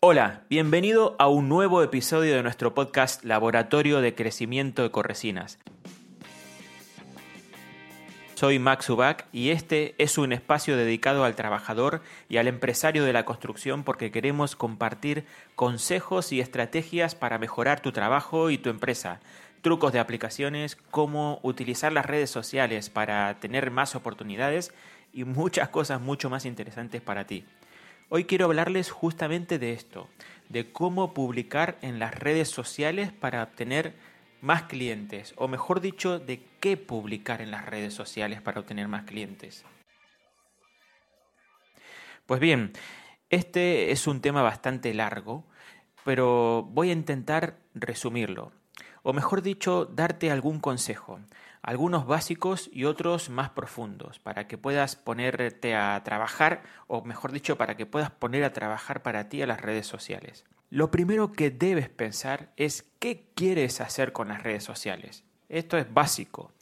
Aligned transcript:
Hola, 0.00 0.44
bienvenido 0.48 1.16
a 1.18 1.26
un 1.26 1.48
nuevo 1.48 1.82
episodio 1.82 2.36
de 2.36 2.44
nuestro 2.44 2.72
podcast 2.72 3.24
Laboratorio 3.24 4.00
de 4.00 4.14
Crecimiento 4.14 4.84
de 4.84 4.92
Corresinas. 4.92 5.58
Soy 8.36 8.60
Max 8.60 8.88
Ubach 8.90 9.24
y 9.32 9.50
este 9.50 9.96
es 9.98 10.16
un 10.16 10.32
espacio 10.32 10.76
dedicado 10.76 11.24
al 11.24 11.34
trabajador 11.34 12.00
y 12.28 12.36
al 12.36 12.46
empresario 12.46 13.04
de 13.04 13.12
la 13.12 13.24
construcción 13.24 13.82
porque 13.82 14.12
queremos 14.12 14.54
compartir 14.54 15.24
consejos 15.56 16.30
y 16.30 16.38
estrategias 16.38 17.16
para 17.16 17.38
mejorar 17.38 17.80
tu 17.80 17.90
trabajo 17.90 18.50
y 18.50 18.58
tu 18.58 18.70
empresa, 18.70 19.18
trucos 19.62 19.92
de 19.92 19.98
aplicaciones, 19.98 20.76
cómo 20.92 21.40
utilizar 21.42 21.92
las 21.92 22.06
redes 22.06 22.30
sociales 22.30 22.88
para 22.88 23.40
tener 23.40 23.72
más 23.72 23.96
oportunidades 23.96 24.72
y 25.12 25.24
muchas 25.24 25.70
cosas 25.70 26.00
mucho 26.00 26.30
más 26.30 26.44
interesantes 26.44 27.02
para 27.02 27.26
ti. 27.26 27.44
Hoy 28.10 28.24
quiero 28.24 28.46
hablarles 28.46 28.90
justamente 28.90 29.58
de 29.58 29.74
esto, 29.74 30.08
de 30.48 30.72
cómo 30.72 31.12
publicar 31.12 31.76
en 31.82 31.98
las 31.98 32.14
redes 32.14 32.48
sociales 32.48 33.12
para 33.12 33.42
obtener 33.42 33.96
más 34.40 34.62
clientes, 34.62 35.34
o 35.36 35.46
mejor 35.46 35.82
dicho, 35.82 36.18
de 36.18 36.42
qué 36.58 36.78
publicar 36.78 37.42
en 37.42 37.50
las 37.50 37.66
redes 37.66 37.92
sociales 37.92 38.40
para 38.40 38.60
obtener 38.60 38.88
más 38.88 39.02
clientes. 39.02 39.62
Pues 42.24 42.40
bien, 42.40 42.72
este 43.28 43.90
es 43.90 44.06
un 44.06 44.22
tema 44.22 44.40
bastante 44.40 44.94
largo, 44.94 45.44
pero 46.02 46.62
voy 46.62 46.88
a 46.88 46.94
intentar 46.94 47.58
resumirlo, 47.74 48.52
o 49.02 49.12
mejor 49.12 49.42
dicho, 49.42 49.84
darte 49.84 50.30
algún 50.30 50.60
consejo 50.60 51.20
algunos 51.62 52.06
básicos 52.06 52.70
y 52.72 52.84
otros 52.84 53.30
más 53.30 53.50
profundos, 53.50 54.18
para 54.18 54.46
que 54.46 54.58
puedas 54.58 54.96
ponerte 54.96 55.74
a 55.74 56.02
trabajar, 56.04 56.62
o 56.86 57.02
mejor 57.02 57.32
dicho, 57.32 57.56
para 57.56 57.76
que 57.76 57.86
puedas 57.86 58.10
poner 58.10 58.44
a 58.44 58.52
trabajar 58.52 59.02
para 59.02 59.28
ti 59.28 59.42
a 59.42 59.46
las 59.46 59.60
redes 59.60 59.86
sociales. 59.86 60.44
Lo 60.70 60.90
primero 60.90 61.32
que 61.32 61.50
debes 61.50 61.88
pensar 61.88 62.50
es 62.56 62.90
qué 62.98 63.24
quieres 63.34 63.80
hacer 63.80 64.12
con 64.12 64.28
las 64.28 64.42
redes 64.42 64.64
sociales. 64.64 65.24
Esto 65.48 65.78
es 65.78 65.92
básico. 65.92 66.52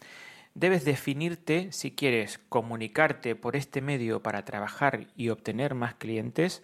Debes 0.54 0.84
definirte 0.84 1.72
si 1.72 1.90
quieres 1.90 2.38
comunicarte 2.48 3.34
por 3.34 3.56
este 3.56 3.80
medio 3.80 4.22
para 4.22 4.44
trabajar 4.44 5.08
y 5.16 5.28
obtener 5.28 5.74
más 5.74 5.94
clientes 5.94 6.62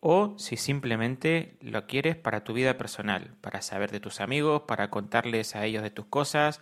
o 0.00 0.34
si 0.36 0.56
simplemente 0.56 1.56
lo 1.60 1.86
quieres 1.86 2.16
para 2.16 2.42
tu 2.42 2.52
vida 2.52 2.76
personal, 2.76 3.30
para 3.40 3.62
saber 3.62 3.92
de 3.92 4.00
tus 4.00 4.20
amigos, 4.20 4.62
para 4.62 4.90
contarles 4.90 5.54
a 5.54 5.64
ellos 5.64 5.84
de 5.84 5.90
tus 5.90 6.06
cosas, 6.06 6.60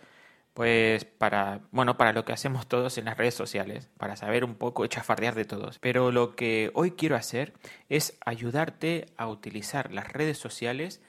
pues 0.53 1.05
para, 1.05 1.61
bueno, 1.71 1.97
para 1.97 2.13
lo 2.13 2.25
que 2.25 2.33
hacemos 2.33 2.67
todos 2.67 2.97
en 2.97 3.05
las 3.05 3.17
redes 3.17 3.35
sociales, 3.35 3.89
para 3.97 4.15
saber 4.15 4.43
un 4.43 4.55
poco 4.55 4.85
chafardear 4.87 5.35
de 5.35 5.45
todos. 5.45 5.79
Pero 5.79 6.11
lo 6.11 6.35
que 6.35 6.71
hoy 6.73 6.91
quiero 6.91 7.15
hacer 7.15 7.53
es 7.89 8.17
ayudarte 8.25 9.07
a 9.17 9.27
utilizar 9.27 9.91
las 9.91 10.11
redes 10.11 10.37
sociales 10.37 11.01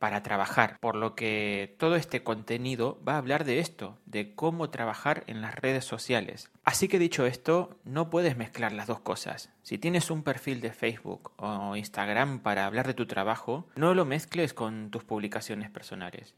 para 0.00 0.22
trabajar, 0.22 0.78
por 0.80 0.96
lo 0.96 1.14
que 1.14 1.76
todo 1.78 1.94
este 1.94 2.22
contenido 2.22 2.98
va 3.06 3.14
a 3.14 3.18
hablar 3.18 3.44
de 3.44 3.58
esto, 3.58 3.98
de 4.06 4.34
cómo 4.34 4.70
trabajar 4.70 5.24
en 5.26 5.42
las 5.42 5.54
redes 5.54 5.84
sociales. 5.84 6.50
Así 6.64 6.88
que 6.88 6.98
dicho 6.98 7.26
esto, 7.26 7.78
no 7.84 8.08
puedes 8.08 8.34
mezclar 8.34 8.72
las 8.72 8.86
dos 8.86 9.00
cosas. 9.00 9.50
Si 9.62 9.76
tienes 9.76 10.10
un 10.10 10.22
perfil 10.22 10.62
de 10.62 10.72
Facebook 10.72 11.32
o 11.36 11.76
Instagram 11.76 12.40
para 12.40 12.64
hablar 12.64 12.86
de 12.86 12.94
tu 12.94 13.04
trabajo, 13.04 13.68
no 13.76 13.92
lo 13.92 14.06
mezcles 14.06 14.54
con 14.54 14.90
tus 14.90 15.04
publicaciones 15.04 15.68
personales. 15.68 16.34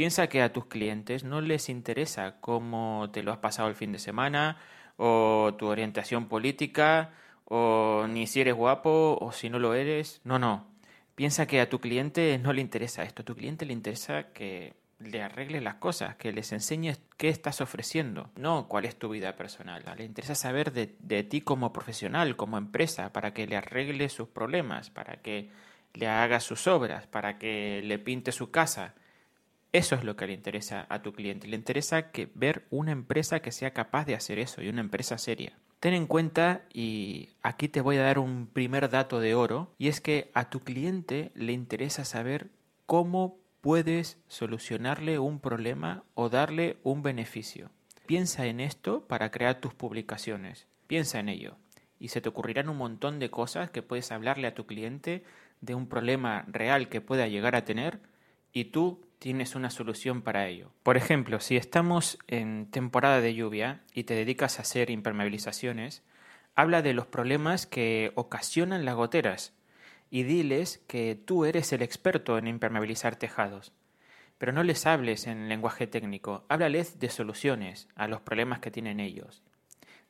Piensa 0.00 0.28
que 0.28 0.40
a 0.40 0.50
tus 0.50 0.64
clientes 0.64 1.24
no 1.24 1.42
les 1.42 1.68
interesa 1.68 2.40
cómo 2.40 3.10
te 3.12 3.22
lo 3.22 3.32
has 3.32 3.38
pasado 3.38 3.68
el 3.68 3.74
fin 3.74 3.92
de 3.92 3.98
semana 3.98 4.56
o 4.96 5.54
tu 5.58 5.66
orientación 5.66 6.26
política 6.26 7.10
o 7.44 8.06
ni 8.08 8.26
si 8.26 8.40
eres 8.40 8.54
guapo 8.54 9.18
o 9.20 9.30
si 9.30 9.50
no 9.50 9.58
lo 9.58 9.74
eres. 9.74 10.22
No, 10.24 10.38
no. 10.38 10.66
Piensa 11.16 11.46
que 11.46 11.60
a 11.60 11.68
tu 11.68 11.80
cliente 11.80 12.38
no 12.38 12.54
le 12.54 12.62
interesa 12.62 13.02
esto. 13.02 13.20
A 13.20 13.24
tu 13.26 13.36
cliente 13.36 13.66
le 13.66 13.74
interesa 13.74 14.32
que 14.32 14.72
le 15.00 15.22
arregles 15.22 15.62
las 15.62 15.74
cosas, 15.74 16.16
que 16.16 16.32
les 16.32 16.50
enseñes 16.52 16.98
qué 17.18 17.28
estás 17.28 17.60
ofreciendo, 17.60 18.30
no 18.36 18.68
cuál 18.68 18.86
es 18.86 18.98
tu 18.98 19.10
vida 19.10 19.36
personal. 19.36 19.84
Le 19.98 20.04
interesa 20.04 20.34
saber 20.34 20.72
de, 20.72 20.96
de 21.00 21.24
ti 21.24 21.42
como 21.42 21.74
profesional, 21.74 22.36
como 22.36 22.56
empresa, 22.56 23.12
para 23.12 23.34
que 23.34 23.46
le 23.46 23.58
arregle 23.58 24.08
sus 24.08 24.28
problemas, 24.28 24.88
para 24.88 25.16
que 25.16 25.50
le 25.92 26.08
haga 26.08 26.40
sus 26.40 26.66
obras, 26.68 27.06
para 27.06 27.36
que 27.36 27.82
le 27.84 27.98
pinte 27.98 28.32
su 28.32 28.50
casa. 28.50 28.94
Eso 29.72 29.94
es 29.94 30.02
lo 30.02 30.16
que 30.16 30.26
le 30.26 30.32
interesa 30.32 30.86
a 30.88 31.02
tu 31.02 31.12
cliente. 31.12 31.46
Le 31.46 31.56
interesa 31.56 32.10
que 32.10 32.28
ver 32.34 32.66
una 32.70 32.90
empresa 32.90 33.40
que 33.40 33.52
sea 33.52 33.72
capaz 33.72 34.04
de 34.04 34.14
hacer 34.14 34.38
eso 34.38 34.62
y 34.62 34.68
una 34.68 34.80
empresa 34.80 35.16
seria. 35.16 35.52
Ten 35.78 35.94
en 35.94 36.06
cuenta, 36.06 36.62
y 36.74 37.30
aquí 37.42 37.68
te 37.68 37.80
voy 37.80 37.96
a 37.96 38.02
dar 38.02 38.18
un 38.18 38.48
primer 38.48 38.90
dato 38.90 39.18
de 39.18 39.34
oro, 39.34 39.72
y 39.78 39.88
es 39.88 40.02
que 40.02 40.30
a 40.34 40.50
tu 40.50 40.60
cliente 40.60 41.30
le 41.34 41.52
interesa 41.52 42.04
saber 42.04 42.50
cómo 42.84 43.38
puedes 43.60 44.18
solucionarle 44.28 45.18
un 45.18 45.40
problema 45.40 46.04
o 46.14 46.28
darle 46.28 46.78
un 46.82 47.02
beneficio. 47.02 47.70
Piensa 48.06 48.46
en 48.46 48.60
esto 48.60 49.06
para 49.06 49.30
crear 49.30 49.60
tus 49.60 49.72
publicaciones. 49.72 50.66
Piensa 50.86 51.20
en 51.20 51.28
ello. 51.28 51.56
Y 51.98 52.08
se 52.08 52.20
te 52.20 52.28
ocurrirán 52.28 52.68
un 52.68 52.76
montón 52.76 53.18
de 53.18 53.30
cosas 53.30 53.70
que 53.70 53.82
puedes 53.82 54.10
hablarle 54.10 54.48
a 54.48 54.54
tu 54.54 54.66
cliente 54.66 55.22
de 55.60 55.74
un 55.74 55.86
problema 55.86 56.44
real 56.48 56.88
que 56.88 57.00
pueda 57.00 57.28
llegar 57.28 57.54
a 57.54 57.64
tener 57.64 58.00
y 58.52 58.64
tú 58.66 59.00
tienes 59.20 59.54
una 59.54 59.70
solución 59.70 60.22
para 60.22 60.48
ello. 60.48 60.72
Por 60.82 60.96
ejemplo, 60.96 61.40
si 61.40 61.56
estamos 61.56 62.18
en 62.26 62.66
temporada 62.70 63.20
de 63.20 63.34
lluvia 63.34 63.82
y 63.92 64.04
te 64.04 64.14
dedicas 64.14 64.58
a 64.58 64.62
hacer 64.62 64.90
impermeabilizaciones, 64.90 66.02
habla 66.56 66.82
de 66.82 66.94
los 66.94 67.06
problemas 67.06 67.66
que 67.66 68.12
ocasionan 68.16 68.86
las 68.86 68.96
goteras 68.96 69.52
y 70.10 70.22
diles 70.22 70.82
que 70.88 71.14
tú 71.14 71.44
eres 71.44 71.72
el 71.72 71.82
experto 71.82 72.38
en 72.38 72.48
impermeabilizar 72.48 73.14
tejados. 73.16 73.72
Pero 74.38 74.52
no 74.52 74.62
les 74.62 74.86
hables 74.86 75.26
en 75.26 75.50
lenguaje 75.50 75.86
técnico, 75.86 76.46
háblales 76.48 76.98
de 76.98 77.10
soluciones 77.10 77.88
a 77.94 78.08
los 78.08 78.22
problemas 78.22 78.60
que 78.60 78.70
tienen 78.70 79.00
ellos. 79.00 79.42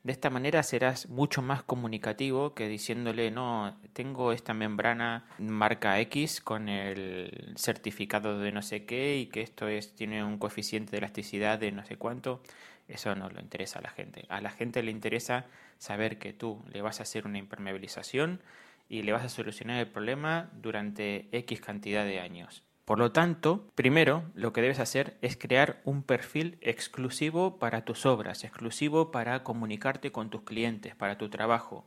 De 0.02 0.12
esta 0.12 0.30
manera 0.30 0.62
serás 0.62 1.10
mucho 1.10 1.42
más 1.42 1.62
comunicativo 1.62 2.54
que 2.54 2.68
diciéndole, 2.68 3.30
no, 3.30 3.78
tengo 3.92 4.32
esta 4.32 4.54
membrana 4.54 5.26
marca 5.38 6.00
X 6.00 6.40
con 6.40 6.70
el 6.70 7.52
certificado 7.56 8.38
de 8.38 8.50
no 8.50 8.62
sé 8.62 8.86
qué 8.86 9.18
y 9.18 9.26
que 9.26 9.42
esto 9.42 9.68
es, 9.68 9.94
tiene 9.94 10.24
un 10.24 10.38
coeficiente 10.38 10.92
de 10.92 10.98
elasticidad 10.98 11.58
de 11.58 11.72
no 11.72 11.84
sé 11.84 11.96
cuánto. 11.96 12.42
Eso 12.88 13.14
no 13.14 13.28
le 13.28 13.42
interesa 13.42 13.78
a 13.78 13.82
la 13.82 13.90
gente. 13.90 14.24
A 14.30 14.40
la 14.40 14.50
gente 14.50 14.82
le 14.82 14.90
interesa 14.90 15.44
saber 15.76 16.18
que 16.18 16.32
tú 16.32 16.64
le 16.72 16.80
vas 16.80 17.00
a 17.00 17.02
hacer 17.02 17.26
una 17.26 17.38
impermeabilización 17.38 18.40
y 18.88 19.02
le 19.02 19.12
vas 19.12 19.24
a 19.24 19.28
solucionar 19.28 19.78
el 19.80 19.86
problema 19.86 20.50
durante 20.54 21.28
X 21.30 21.60
cantidad 21.60 22.04
de 22.06 22.20
años. 22.20 22.64
Por 22.90 22.98
lo 22.98 23.12
tanto, 23.12 23.70
primero 23.76 24.24
lo 24.34 24.52
que 24.52 24.62
debes 24.62 24.80
hacer 24.80 25.16
es 25.22 25.36
crear 25.36 25.80
un 25.84 26.02
perfil 26.02 26.58
exclusivo 26.60 27.56
para 27.60 27.84
tus 27.84 28.04
obras, 28.04 28.42
exclusivo 28.42 29.12
para 29.12 29.44
comunicarte 29.44 30.10
con 30.10 30.28
tus 30.28 30.42
clientes, 30.42 30.96
para 30.96 31.16
tu 31.16 31.28
trabajo, 31.28 31.86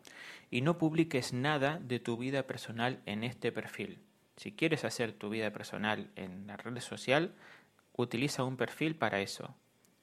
y 0.50 0.62
no 0.62 0.78
publiques 0.78 1.34
nada 1.34 1.78
de 1.84 2.00
tu 2.00 2.16
vida 2.16 2.44
personal 2.44 3.02
en 3.06 3.26
este 3.26 3.52
perfil. 3.52 4.00
Si 4.38 4.54
quieres 4.54 4.86
hacer 4.86 5.12
tu 5.12 5.30
vida 5.30 5.52
personal 5.52 6.10
en 6.16 6.48
la 6.48 6.56
red 6.56 6.80
social, 6.80 7.34
utiliza 7.98 8.46
un 8.46 8.56
perfil 8.56 8.96
para 8.96 9.20
eso. 9.20 9.54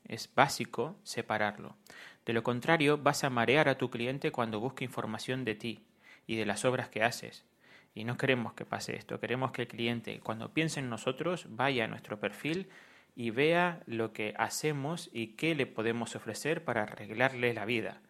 Es 0.05 0.28
básico 0.34 0.99
separarlo. 1.03 1.78
De 2.27 2.34
lo 2.34 2.43
contrario, 2.43 2.99
vas 2.99 3.25
a 3.25 3.31
marear 3.31 3.71
a 3.71 3.78
tu 3.78 3.88
cliente 3.88 4.32
cuando 4.32 4.61
busque 4.61 4.84
información 4.84 5.47
de 5.47 5.55
ti 5.55 5.82
y 6.27 6.37
de 6.37 6.44
las 6.44 6.67
obras 6.67 6.91
que 6.91 7.03
haces. 7.03 7.47
Y 7.95 8.05
no 8.05 8.17
queremos 8.17 8.53
que 8.53 8.65
pase 8.65 8.97
esto, 8.97 9.19
queremos 9.19 9.51
que 9.53 9.62
el 9.62 9.69
cliente 9.69 10.21
cuando 10.21 10.53
piense 10.53 10.81
en 10.81 10.89
nosotros 10.89 11.47
vaya 11.49 11.84
a 11.84 11.89
nuestro 11.89 12.21
perfil 12.21 12.69
y 13.17 13.31
vea 13.31 13.83
lo 13.87 14.12
que 14.12 14.34
hacemos 14.39 15.11
y 15.12 15.28
qué 15.28 15.55
le 15.55 15.67
podemos 15.67 16.15
ofrecer 16.15 16.65
para 16.65 16.83
arreglarle 16.84 17.53
la 17.53 17.65
vida, 17.65 18.00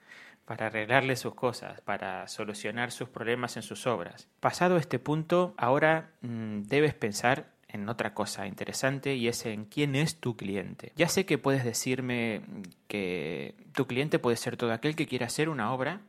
para 0.44 0.66
arreglarle 0.66 1.16
sus 1.16 1.34
cosas, 1.34 1.80
para 1.80 2.28
solucionar 2.28 2.92
sus 2.92 3.08
problemas 3.08 3.56
en 3.56 3.62
sus 3.62 3.86
obras. 3.86 4.28
Pasado 4.40 4.76
este 4.76 4.98
punto, 4.98 5.54
ahora 5.56 6.10
mm, 6.20 6.62
debes 6.62 6.94
pensar 6.94 7.52
en 7.72 7.88
otra 7.88 8.14
cosa 8.14 8.46
interesante 8.46 9.14
y 9.14 9.28
es 9.28 9.46
en 9.46 9.64
quién 9.64 9.94
es 9.94 10.20
tu 10.20 10.36
cliente. 10.36 10.92
Ya 10.96 11.08
sé 11.08 11.24
que 11.24 11.38
puedes 11.38 11.64
decirme 11.64 12.42
que 12.88 13.54
tu 13.72 13.86
cliente 13.86 14.18
puede 14.18 14.36
ser 14.36 14.56
todo 14.56 14.72
aquel 14.72 14.96
que 14.96 15.06
quiera 15.06 15.26
hacer 15.26 15.48
una 15.48 15.72
obra 15.72 16.00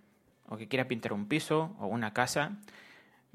o 0.47 0.57
que 0.57 0.67
quiera 0.67 0.87
pintar 0.87 1.13
un 1.13 1.27
piso 1.27 1.75
o 1.79 1.87
una 1.87 2.13
casa 2.13 2.57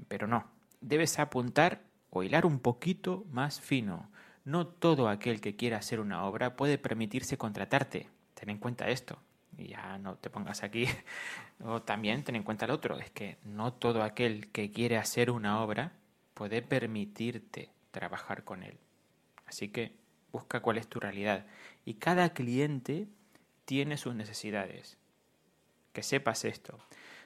pero 0.08 0.26
no, 0.26 0.46
debes 0.80 1.18
apuntar 1.18 1.82
o 2.10 2.22
hilar 2.22 2.46
un 2.46 2.60
poquito 2.60 3.24
más 3.30 3.60
fino. 3.60 4.10
No 4.44 4.66
todo 4.66 5.08
aquel 5.08 5.40
que 5.40 5.56
quiera 5.56 5.78
hacer 5.78 6.00
una 6.00 6.24
obra 6.24 6.56
puede 6.56 6.78
permitirse 6.78 7.36
contratarte. 7.36 8.08
Ten 8.34 8.50
en 8.50 8.58
cuenta 8.58 8.88
esto. 8.88 9.18
Y 9.58 9.68
ya 9.68 9.98
no 9.98 10.16
te 10.16 10.30
pongas 10.30 10.62
aquí. 10.62 10.86
o 11.64 11.82
también 11.82 12.22
ten 12.22 12.36
en 12.36 12.42
cuenta 12.42 12.66
el 12.66 12.70
otro. 12.70 12.98
Es 12.98 13.10
que 13.10 13.38
no 13.44 13.72
todo 13.72 14.02
aquel 14.02 14.52
que 14.52 14.70
quiere 14.70 14.98
hacer 14.98 15.30
una 15.30 15.60
obra 15.60 15.92
puede 16.34 16.62
permitirte 16.62 17.70
trabajar 17.90 18.44
con 18.44 18.62
él. 18.62 18.78
Así 19.46 19.68
que 19.68 19.96
busca 20.30 20.60
cuál 20.60 20.78
es 20.78 20.86
tu 20.86 21.00
realidad. 21.00 21.46
Y 21.84 21.94
cada 21.94 22.34
cliente 22.34 23.08
tiene 23.64 23.96
sus 23.96 24.14
necesidades. 24.14 24.98
Que 25.92 26.02
sepas 26.02 26.44
esto. 26.44 26.78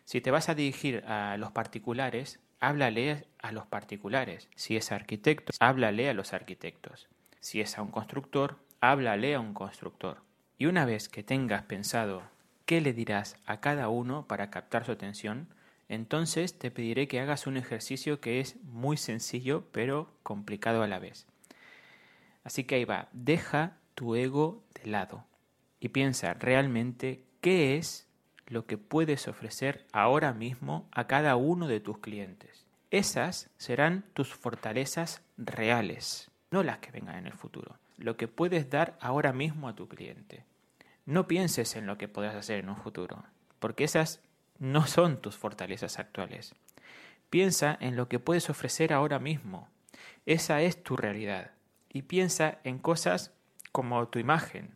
Si 0.05 0.20
te 0.20 0.31
vas 0.31 0.49
a 0.49 0.55
dirigir 0.55 1.05
a 1.06 1.37
los 1.37 1.52
particulares, 1.52 2.40
háblale 2.60 3.26
a 3.38 3.52
los 3.52 3.66
particulares. 3.66 4.48
Si 4.54 4.76
es 4.76 4.92
arquitecto, 4.92 5.52
háblale 5.58 6.08
a 6.08 6.14
los 6.14 6.32
arquitectos. 6.32 7.08
Si 7.40 7.60
es 7.60 7.78
a 7.78 7.82
un 7.82 7.90
constructor, 7.90 8.58
háblale 8.80 9.34
a 9.34 9.40
un 9.40 9.54
constructor. 9.54 10.22
Y 10.58 10.66
una 10.66 10.84
vez 10.84 11.08
que 11.08 11.22
tengas 11.22 11.62
pensado 11.64 12.22
qué 12.66 12.80
le 12.80 12.92
dirás 12.92 13.36
a 13.46 13.60
cada 13.60 13.88
uno 13.88 14.26
para 14.26 14.50
captar 14.50 14.84
su 14.84 14.92
atención, 14.92 15.48
entonces 15.88 16.58
te 16.58 16.70
pediré 16.70 17.08
que 17.08 17.18
hagas 17.18 17.46
un 17.46 17.56
ejercicio 17.56 18.20
que 18.20 18.40
es 18.40 18.62
muy 18.62 18.96
sencillo 18.96 19.64
pero 19.72 20.12
complicado 20.22 20.82
a 20.82 20.86
la 20.86 20.98
vez. 20.98 21.26
Así 22.44 22.64
que 22.64 22.76
ahí 22.76 22.84
va, 22.84 23.08
deja 23.12 23.78
tu 23.94 24.14
ego 24.14 24.62
de 24.74 24.90
lado 24.90 25.24
y 25.80 25.88
piensa 25.88 26.34
realmente 26.34 27.24
qué 27.40 27.76
es 27.76 28.06
lo 28.50 28.67
que 28.67 28.76
puedes 28.76 29.29
ofrecer 29.29 29.87
ahora 29.93 30.32
mismo 30.32 30.88
a 30.91 31.06
cada 31.06 31.37
uno 31.37 31.69
de 31.69 31.79
tus 31.79 31.99
clientes. 31.99 32.67
Esas 32.91 33.49
serán 33.56 34.05
tus 34.12 34.35
fortalezas 34.35 35.23
reales, 35.38 36.32
no 36.50 36.64
las 36.64 36.79
que 36.79 36.91
vengan 36.91 37.14
en 37.14 37.26
el 37.29 37.32
futuro. 37.32 37.76
Lo 37.97 38.17
que 38.17 38.26
puedes 38.26 38.69
dar 38.69 38.99
ahora 39.00 39.32
mismo 39.32 39.69
a 39.69 39.76
tu 39.76 39.88
cliente. 39.88 40.44
No 41.06 41.29
pienses 41.29 41.76
en 41.76 41.87
lo 41.87 41.97
que 41.97 42.08
podrás 42.08 42.35
hacer 42.35 42.58
en 42.58 42.69
un 42.69 42.76
futuro, 42.76 43.23
porque 43.61 43.85
esas 43.85 44.20
no 44.58 44.85
son 44.87 45.20
tus 45.20 45.37
fortalezas 45.37 46.00
actuales. 46.00 46.55
Piensa 47.31 47.79
en 47.81 47.94
lo 47.94 48.08
que 48.08 48.19
puedes 48.19 48.50
ofrecer 48.50 48.93
ahora 48.93 49.20
mismo. 49.20 49.69
Esa 50.26 50.61
es 50.61 50.82
tu 50.82 50.96
realidad. 50.96 51.53
Y 51.93 52.03
piensa 52.03 52.58
en 52.64 52.79
cosas 52.79 53.32
como 53.70 54.08
tu 54.08 54.19
imagen, 54.19 54.75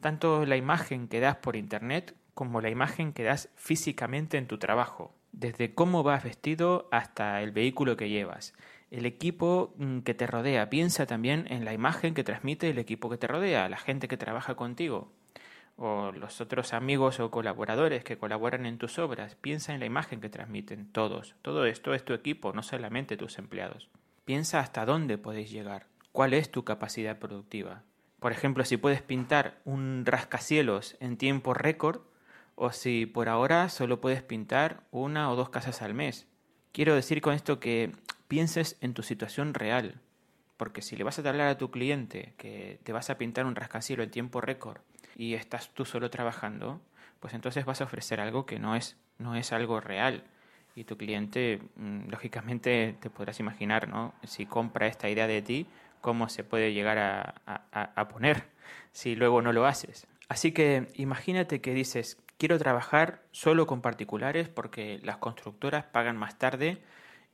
tanto 0.00 0.46
la 0.46 0.56
imagen 0.56 1.08
que 1.08 1.20
das 1.20 1.36
por 1.36 1.56
Internet 1.56 2.14
como 2.34 2.60
la 2.60 2.70
imagen 2.70 3.12
que 3.12 3.24
das 3.24 3.48
físicamente 3.54 4.38
en 4.38 4.46
tu 4.46 4.58
trabajo, 4.58 5.14
desde 5.32 5.74
cómo 5.74 6.02
vas 6.02 6.24
vestido 6.24 6.88
hasta 6.90 7.42
el 7.42 7.52
vehículo 7.52 7.96
que 7.96 8.08
llevas, 8.08 8.54
el 8.90 9.06
equipo 9.06 9.74
mm, 9.76 10.00
que 10.00 10.14
te 10.14 10.26
rodea. 10.26 10.68
Piensa 10.70 11.06
también 11.06 11.46
en 11.48 11.64
la 11.64 11.72
imagen 11.72 12.14
que 12.14 12.24
transmite 12.24 12.70
el 12.70 12.78
equipo 12.78 13.08
que 13.08 13.16
te 13.18 13.26
rodea, 13.26 13.68
la 13.68 13.78
gente 13.78 14.08
que 14.08 14.16
trabaja 14.16 14.54
contigo 14.54 15.10
o 15.76 16.12
los 16.12 16.40
otros 16.40 16.74
amigos 16.74 17.18
o 17.20 17.30
colaboradores 17.30 18.04
que 18.04 18.18
colaboran 18.18 18.66
en 18.66 18.78
tus 18.78 18.98
obras. 18.98 19.34
Piensa 19.36 19.74
en 19.74 19.80
la 19.80 19.86
imagen 19.86 20.20
que 20.20 20.28
transmiten 20.28 20.90
todos. 20.92 21.34
Todo 21.42 21.66
esto 21.66 21.94
es 21.94 22.04
tu 22.04 22.12
equipo, 22.12 22.52
no 22.52 22.62
solamente 22.62 23.16
tus 23.16 23.38
empleados. 23.38 23.88
Piensa 24.24 24.60
hasta 24.60 24.84
dónde 24.84 25.18
podéis 25.18 25.50
llegar. 25.50 25.86
¿Cuál 26.12 26.34
es 26.34 26.50
tu 26.50 26.64
capacidad 26.64 27.18
productiva? 27.18 27.82
Por 28.20 28.32
ejemplo, 28.32 28.64
si 28.64 28.76
puedes 28.76 29.02
pintar 29.02 29.58
un 29.64 30.04
rascacielos 30.06 30.96
en 31.00 31.16
tiempo 31.16 31.54
récord 31.54 32.02
o 32.54 32.72
si 32.72 33.06
por 33.06 33.28
ahora 33.28 33.68
solo 33.68 34.00
puedes 34.00 34.22
pintar 34.22 34.82
una 34.90 35.30
o 35.30 35.36
dos 35.36 35.50
casas 35.50 35.82
al 35.82 35.94
mes. 35.94 36.26
Quiero 36.72 36.94
decir 36.94 37.20
con 37.20 37.34
esto 37.34 37.60
que 37.60 37.92
pienses 38.28 38.76
en 38.80 38.94
tu 38.94 39.02
situación 39.02 39.54
real, 39.54 40.00
porque 40.56 40.82
si 40.82 40.96
le 40.96 41.04
vas 41.04 41.18
a 41.18 41.28
hablar 41.28 41.48
a 41.48 41.58
tu 41.58 41.70
cliente 41.70 42.34
que 42.38 42.78
te 42.82 42.92
vas 42.92 43.10
a 43.10 43.18
pintar 43.18 43.46
un 43.46 43.56
rascacielos 43.56 44.04
en 44.04 44.10
tiempo 44.10 44.40
récord 44.40 44.80
y 45.16 45.34
estás 45.34 45.70
tú 45.74 45.84
solo 45.84 46.08
trabajando, 46.10 46.80
pues 47.20 47.34
entonces 47.34 47.64
vas 47.64 47.80
a 47.80 47.84
ofrecer 47.84 48.20
algo 48.20 48.46
que 48.46 48.58
no 48.58 48.74
es, 48.74 48.96
no 49.18 49.36
es 49.36 49.52
algo 49.52 49.80
real. 49.80 50.24
Y 50.74 50.84
tu 50.84 50.96
cliente, 50.96 51.60
mm, 51.76 52.08
lógicamente, 52.08 52.96
te 53.00 53.10
podrás 53.10 53.38
imaginar, 53.38 53.88
¿no? 53.88 54.14
Si 54.24 54.46
compra 54.46 54.86
esta 54.86 55.08
idea 55.10 55.26
de 55.26 55.42
ti, 55.42 55.66
cómo 56.00 56.28
se 56.28 56.44
puede 56.44 56.72
llegar 56.72 56.98
a, 56.98 57.34
a, 57.70 58.08
poner 58.08 58.44
si 58.92 59.14
luego 59.14 59.40
no 59.40 59.52
lo 59.52 59.66
haces. 59.66 60.06
Así 60.28 60.52
que 60.52 60.88
imagínate 60.94 61.60
que 61.60 61.74
dices, 61.74 62.18
quiero 62.42 62.58
trabajar 62.58 63.22
solo 63.30 63.68
con 63.68 63.82
particulares 63.82 64.48
porque 64.48 64.98
las 65.04 65.18
constructoras 65.18 65.84
pagan 65.84 66.16
más 66.16 66.38
tarde 66.38 66.82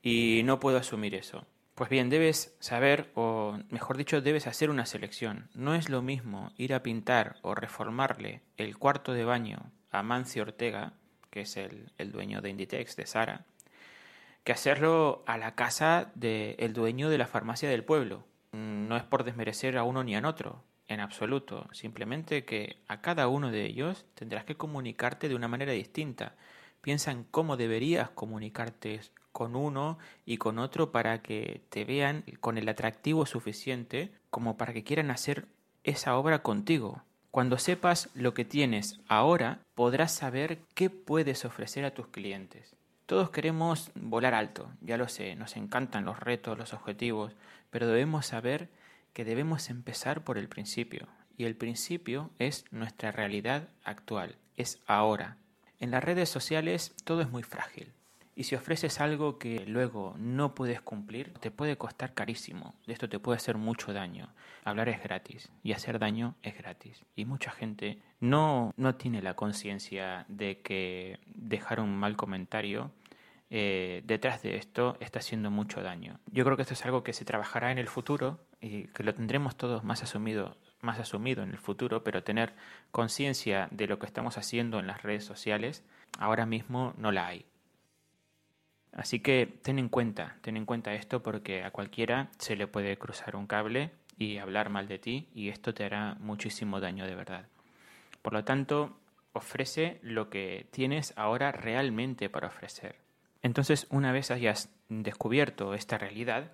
y 0.03 0.43
no 0.45 0.59
puedo 0.59 0.77
asumir 0.77 1.15
eso. 1.15 1.47
Pues 1.73 1.89
bien, 1.89 2.11
debes 2.11 2.55
saber, 2.59 3.09
o 3.15 3.57
mejor 3.71 3.97
dicho, 3.97 4.21
debes 4.21 4.45
hacer 4.45 4.69
una 4.69 4.85
selección. 4.85 5.49
No 5.55 5.73
es 5.73 5.89
lo 5.89 6.03
mismo 6.03 6.51
ir 6.57 6.75
a 6.75 6.83
pintar 6.83 7.37
o 7.41 7.55
reformarle 7.55 8.43
el 8.55 8.77
cuarto 8.77 9.13
de 9.13 9.23
baño 9.23 9.71
a 9.89 10.03
Mancio 10.03 10.43
Ortega, 10.43 10.93
que 11.31 11.41
es 11.41 11.57
el, 11.57 11.91
dueño 12.11 12.41
de 12.41 12.51
Inditex, 12.51 12.95
de 12.95 13.07
Sara, 13.07 13.45
que 14.43 14.51
hacerlo 14.51 15.23
a 15.25 15.39
la 15.39 15.55
casa 15.55 16.11
del 16.13 16.71
dueño 16.73 17.09
de 17.09 17.17
la 17.17 17.25
farmacia 17.25 17.67
del 17.67 17.83
pueblo, 17.83 18.27
no 18.51 18.95
es 18.95 19.03
por 19.05 19.23
desmerecer 19.23 19.75
a 19.75 19.83
uno 19.85 20.03
ni 20.03 20.15
a 20.15 20.27
otro, 20.27 20.63
en 20.89 20.99
absoluto. 20.99 21.67
Simplemente 21.71 22.43
que 22.43 22.77
a 22.87 22.99
cada 22.99 23.29
uno 23.29 23.51
de 23.51 23.65
ellos 23.65 24.05
tendrás 24.15 24.43
que 24.43 24.57
comunicarte 24.57 25.29
de 25.29 25.35
una 25.35 25.47
manera 25.47 25.71
distinta. 25.71 26.35
Piensa 26.81 27.11
en 27.11 27.23
cómo 27.23 27.55
deberías 27.55 28.09
comunicarte 28.09 28.99
con 29.31 29.55
uno 29.55 29.99
y 30.25 30.37
con 30.37 30.59
otro 30.59 30.91
para 30.91 31.21
que 31.21 31.61
te 31.69 31.85
vean 31.85 32.23
con 32.41 32.57
el 32.57 32.67
atractivo 32.67 33.25
suficiente 33.25 34.11
como 34.29 34.57
para 34.57 34.73
que 34.73 34.83
quieran 34.83 35.11
hacer 35.11 35.45
esa 35.83 36.17
obra 36.17 36.41
contigo. 36.41 37.03
Cuando 37.31 37.59
sepas 37.59 38.09
lo 38.15 38.33
que 38.33 38.43
tienes 38.43 38.99
ahora, 39.07 39.59
podrás 39.75 40.11
saber 40.11 40.59
qué 40.73 40.89
puedes 40.89 41.45
ofrecer 41.45 41.85
a 41.85 41.93
tus 41.93 42.07
clientes. 42.07 42.75
Todos 43.05 43.29
queremos 43.29 43.91
volar 43.95 44.33
alto, 44.33 44.71
ya 44.81 44.97
lo 44.97 45.07
sé, 45.07 45.35
nos 45.35 45.55
encantan 45.55 46.05
los 46.05 46.19
retos, 46.19 46.57
los 46.57 46.73
objetivos, 46.73 47.35
pero 47.69 47.87
debemos 47.87 48.25
saber 48.25 48.69
que 49.13 49.25
debemos 49.25 49.69
empezar 49.69 50.23
por 50.23 50.37
el 50.37 50.49
principio, 50.49 51.07
y 51.37 51.45
el 51.45 51.55
principio 51.55 52.31
es 52.39 52.65
nuestra 52.71 53.11
realidad 53.11 53.69
actual, 53.83 54.37
es 54.57 54.79
ahora. 54.85 55.37
En 55.79 55.91
las 55.91 56.03
redes 56.03 56.29
sociales 56.29 56.93
todo 57.05 57.21
es 57.21 57.29
muy 57.29 57.43
frágil, 57.43 57.93
y 58.39 58.45
si 58.45 58.55
ofreces 58.55 59.01
algo 59.01 59.37
que 59.37 59.65
luego 59.65 60.15
no 60.17 60.55
puedes 60.55 60.79
cumplir, 60.79 61.33
te 61.41 61.51
puede 61.51 61.77
costar 61.77 62.13
carísimo. 62.13 62.73
Esto 62.87 63.09
te 63.09 63.19
puede 63.19 63.35
hacer 63.35 63.57
mucho 63.57 63.91
daño. 63.91 64.33
Hablar 64.63 64.87
es 64.87 65.03
gratis 65.03 65.51
y 65.61 65.73
hacer 65.73 65.99
daño 65.99 66.35
es 66.41 66.57
gratis. 66.57 67.03
Y 67.17 67.25
mucha 67.25 67.51
gente 67.51 68.01
no, 68.21 68.73
no 68.77 68.95
tiene 68.95 69.21
la 69.21 69.33
conciencia 69.33 70.23
de 70.29 70.61
que 70.61 71.19
dejar 71.35 71.81
un 71.81 71.93
mal 71.97 72.15
comentario 72.15 72.93
eh, 73.49 74.03
detrás 74.05 74.41
de 74.41 74.55
esto 74.55 74.95
está 75.01 75.19
haciendo 75.19 75.51
mucho 75.51 75.81
daño. 75.81 76.21
Yo 76.31 76.45
creo 76.45 76.55
que 76.55 76.61
esto 76.61 76.75
es 76.75 76.85
algo 76.85 77.03
que 77.03 77.11
se 77.11 77.25
trabajará 77.25 77.73
en 77.73 77.77
el 77.77 77.89
futuro 77.89 78.39
y 78.61 78.85
que 78.87 79.03
lo 79.03 79.13
tendremos 79.13 79.55
todos 79.55 79.83
más 79.83 80.03
asumido, 80.03 80.57
más 80.81 80.99
asumido 80.99 81.43
en 81.43 81.51
el 81.51 81.57
futuro, 81.57 82.03
pero 82.03 82.23
tener 82.23 82.53
conciencia 82.91 83.67
de 83.71 83.87
lo 83.87 83.99
que 83.99 84.05
estamos 84.05 84.37
haciendo 84.37 84.79
en 84.79 84.87
las 84.87 85.03
redes 85.03 85.23
sociales, 85.23 85.83
ahora 86.17 86.45
mismo 86.45 86.93
no 86.97 87.11
la 87.11 87.27
hay. 87.27 87.45
Así 88.91 89.19
que 89.19 89.59
ten 89.61 89.79
en 89.79 89.89
cuenta, 89.89 90.37
ten 90.41 90.57
en 90.57 90.65
cuenta 90.65 90.93
esto 90.93 91.21
porque 91.21 91.63
a 91.63 91.71
cualquiera 91.71 92.29
se 92.37 92.55
le 92.55 92.67
puede 92.67 92.97
cruzar 92.97 93.35
un 93.35 93.47
cable 93.47 93.91
y 94.17 94.37
hablar 94.37 94.69
mal 94.69 94.87
de 94.87 94.99
ti 94.99 95.29
y 95.33 95.49
esto 95.49 95.73
te 95.73 95.85
hará 95.85 96.15
muchísimo 96.19 96.79
daño 96.79 97.05
de 97.05 97.15
verdad. 97.15 97.45
Por 98.21 98.33
lo 98.33 98.43
tanto, 98.43 98.97
ofrece 99.33 99.99
lo 100.01 100.29
que 100.29 100.67
tienes 100.71 101.13
ahora 101.15 101.51
realmente 101.51 102.29
para 102.29 102.47
ofrecer. 102.47 102.97
Entonces, 103.41 103.87
una 103.89 104.11
vez 104.11 104.31
hayas 104.31 104.69
descubierto 104.89 105.73
esta 105.73 105.97
realidad, 105.97 106.51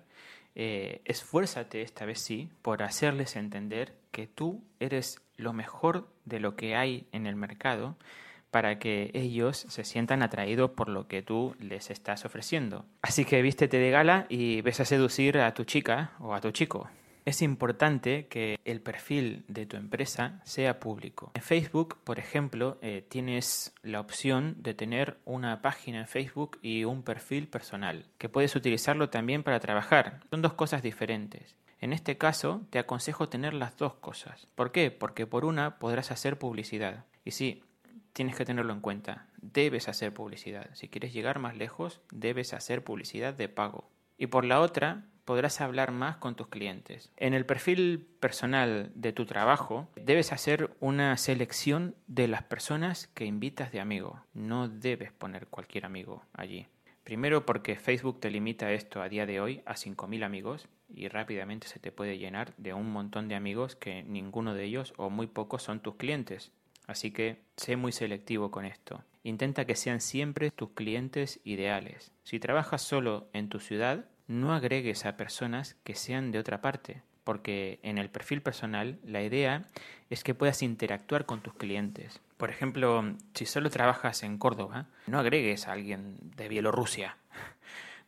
eh, 0.58 1.02
esfuérzate 1.04 1.82
esta 1.82 2.06
vez 2.06 2.18
sí 2.18 2.48
por 2.62 2.82
hacerles 2.82 3.36
entender 3.36 3.92
que 4.10 4.26
tú 4.26 4.64
eres 4.80 5.20
lo 5.36 5.52
mejor 5.52 6.08
de 6.24 6.40
lo 6.40 6.56
que 6.56 6.74
hay 6.74 7.06
en 7.12 7.26
el 7.26 7.36
mercado 7.36 7.96
para 8.50 8.78
que 8.78 9.10
ellos 9.12 9.66
se 9.68 9.84
sientan 9.84 10.22
atraídos 10.22 10.70
por 10.70 10.88
lo 10.88 11.08
que 11.08 11.20
tú 11.20 11.54
les 11.60 11.90
estás 11.90 12.24
ofreciendo. 12.24 12.86
Así 13.02 13.26
que 13.26 13.42
vístete 13.42 13.76
de 13.76 13.90
gala 13.90 14.24
y 14.30 14.62
ves 14.62 14.80
a 14.80 14.86
seducir 14.86 15.36
a 15.38 15.52
tu 15.52 15.64
chica 15.64 16.12
o 16.20 16.34
a 16.34 16.40
tu 16.40 16.50
chico. 16.52 16.88
Es 17.26 17.42
importante 17.42 18.28
que 18.28 18.60
el 18.64 18.80
perfil 18.80 19.44
de 19.48 19.66
tu 19.66 19.76
empresa 19.76 20.40
sea 20.44 20.78
público. 20.78 21.32
En 21.34 21.42
Facebook, 21.42 21.98
por 22.04 22.20
ejemplo, 22.20 22.78
eh, 22.82 23.04
tienes 23.08 23.74
la 23.82 23.98
opción 23.98 24.54
de 24.60 24.74
tener 24.74 25.18
una 25.24 25.60
página 25.60 25.98
en 25.98 26.06
Facebook 26.06 26.56
y 26.62 26.84
un 26.84 27.02
perfil 27.02 27.48
personal, 27.48 28.06
que 28.18 28.28
puedes 28.28 28.54
utilizarlo 28.54 29.10
también 29.10 29.42
para 29.42 29.58
trabajar. 29.58 30.20
Son 30.30 30.40
dos 30.40 30.52
cosas 30.52 30.84
diferentes. 30.84 31.56
En 31.80 31.92
este 31.92 32.16
caso, 32.16 32.62
te 32.70 32.78
aconsejo 32.78 33.28
tener 33.28 33.54
las 33.54 33.76
dos 33.76 33.94
cosas. 33.94 34.46
¿Por 34.54 34.70
qué? 34.70 34.92
Porque 34.92 35.26
por 35.26 35.44
una 35.44 35.80
podrás 35.80 36.12
hacer 36.12 36.38
publicidad. 36.38 37.06
Y 37.24 37.32
sí, 37.32 37.64
tienes 38.12 38.36
que 38.36 38.44
tenerlo 38.44 38.72
en 38.72 38.80
cuenta. 38.80 39.26
Debes 39.38 39.88
hacer 39.88 40.14
publicidad. 40.14 40.70
Si 40.74 40.88
quieres 40.88 41.12
llegar 41.12 41.40
más 41.40 41.56
lejos, 41.56 42.00
debes 42.12 42.54
hacer 42.54 42.84
publicidad 42.84 43.34
de 43.34 43.48
pago. 43.48 43.90
Y 44.16 44.28
por 44.28 44.44
la 44.44 44.60
otra, 44.60 45.06
podrás 45.26 45.60
hablar 45.60 45.92
más 45.92 46.16
con 46.16 46.36
tus 46.36 46.46
clientes. 46.46 47.12
En 47.18 47.34
el 47.34 47.44
perfil 47.44 48.06
personal 48.20 48.90
de 48.94 49.12
tu 49.12 49.26
trabajo 49.26 49.88
debes 49.96 50.32
hacer 50.32 50.70
una 50.80 51.14
selección 51.18 51.94
de 52.06 52.28
las 52.28 52.44
personas 52.44 53.08
que 53.08 53.26
invitas 53.26 53.72
de 53.72 53.80
amigo. 53.80 54.22
No 54.32 54.68
debes 54.68 55.12
poner 55.12 55.48
cualquier 55.48 55.84
amigo 55.84 56.22
allí. 56.32 56.66
Primero 57.04 57.44
porque 57.44 57.76
Facebook 57.76 58.20
te 58.20 58.30
limita 58.30 58.72
esto 58.72 59.02
a 59.02 59.08
día 59.08 59.26
de 59.26 59.40
hoy 59.40 59.62
a 59.66 59.74
5.000 59.74 60.24
amigos 60.24 60.68
y 60.88 61.08
rápidamente 61.08 61.68
se 61.68 61.80
te 61.80 61.92
puede 61.92 62.18
llenar 62.18 62.54
de 62.56 62.72
un 62.72 62.90
montón 62.90 63.28
de 63.28 63.34
amigos 63.34 63.76
que 63.76 64.02
ninguno 64.04 64.54
de 64.54 64.64
ellos 64.64 64.94
o 64.96 65.10
muy 65.10 65.26
pocos 65.26 65.62
son 65.62 65.80
tus 65.80 65.96
clientes. 65.96 66.52
Así 66.86 67.10
que 67.10 67.42
sé 67.56 67.76
muy 67.76 67.92
selectivo 67.92 68.50
con 68.50 68.64
esto. 68.64 69.02
Intenta 69.24 69.64
que 69.64 69.74
sean 69.74 70.00
siempre 70.00 70.52
tus 70.52 70.70
clientes 70.70 71.40
ideales. 71.42 72.12
Si 72.22 72.38
trabajas 72.38 72.82
solo 72.82 73.28
en 73.32 73.48
tu 73.48 73.58
ciudad, 73.58 74.06
no 74.28 74.54
agregues 74.54 75.06
a 75.06 75.16
personas 75.16 75.76
que 75.84 75.94
sean 75.94 76.32
de 76.32 76.38
otra 76.38 76.60
parte, 76.60 77.02
porque 77.24 77.80
en 77.82 77.98
el 77.98 78.10
perfil 78.10 78.42
personal 78.42 78.98
la 79.04 79.22
idea 79.22 79.64
es 80.10 80.22
que 80.22 80.34
puedas 80.34 80.62
interactuar 80.62 81.26
con 81.26 81.40
tus 81.40 81.54
clientes. 81.54 82.20
Por 82.36 82.50
ejemplo, 82.50 83.14
si 83.34 83.46
solo 83.46 83.70
trabajas 83.70 84.22
en 84.22 84.38
Córdoba, 84.38 84.86
no 85.06 85.18
agregues 85.18 85.66
a 85.66 85.72
alguien 85.72 86.16
de 86.36 86.48
Bielorrusia. 86.48 87.16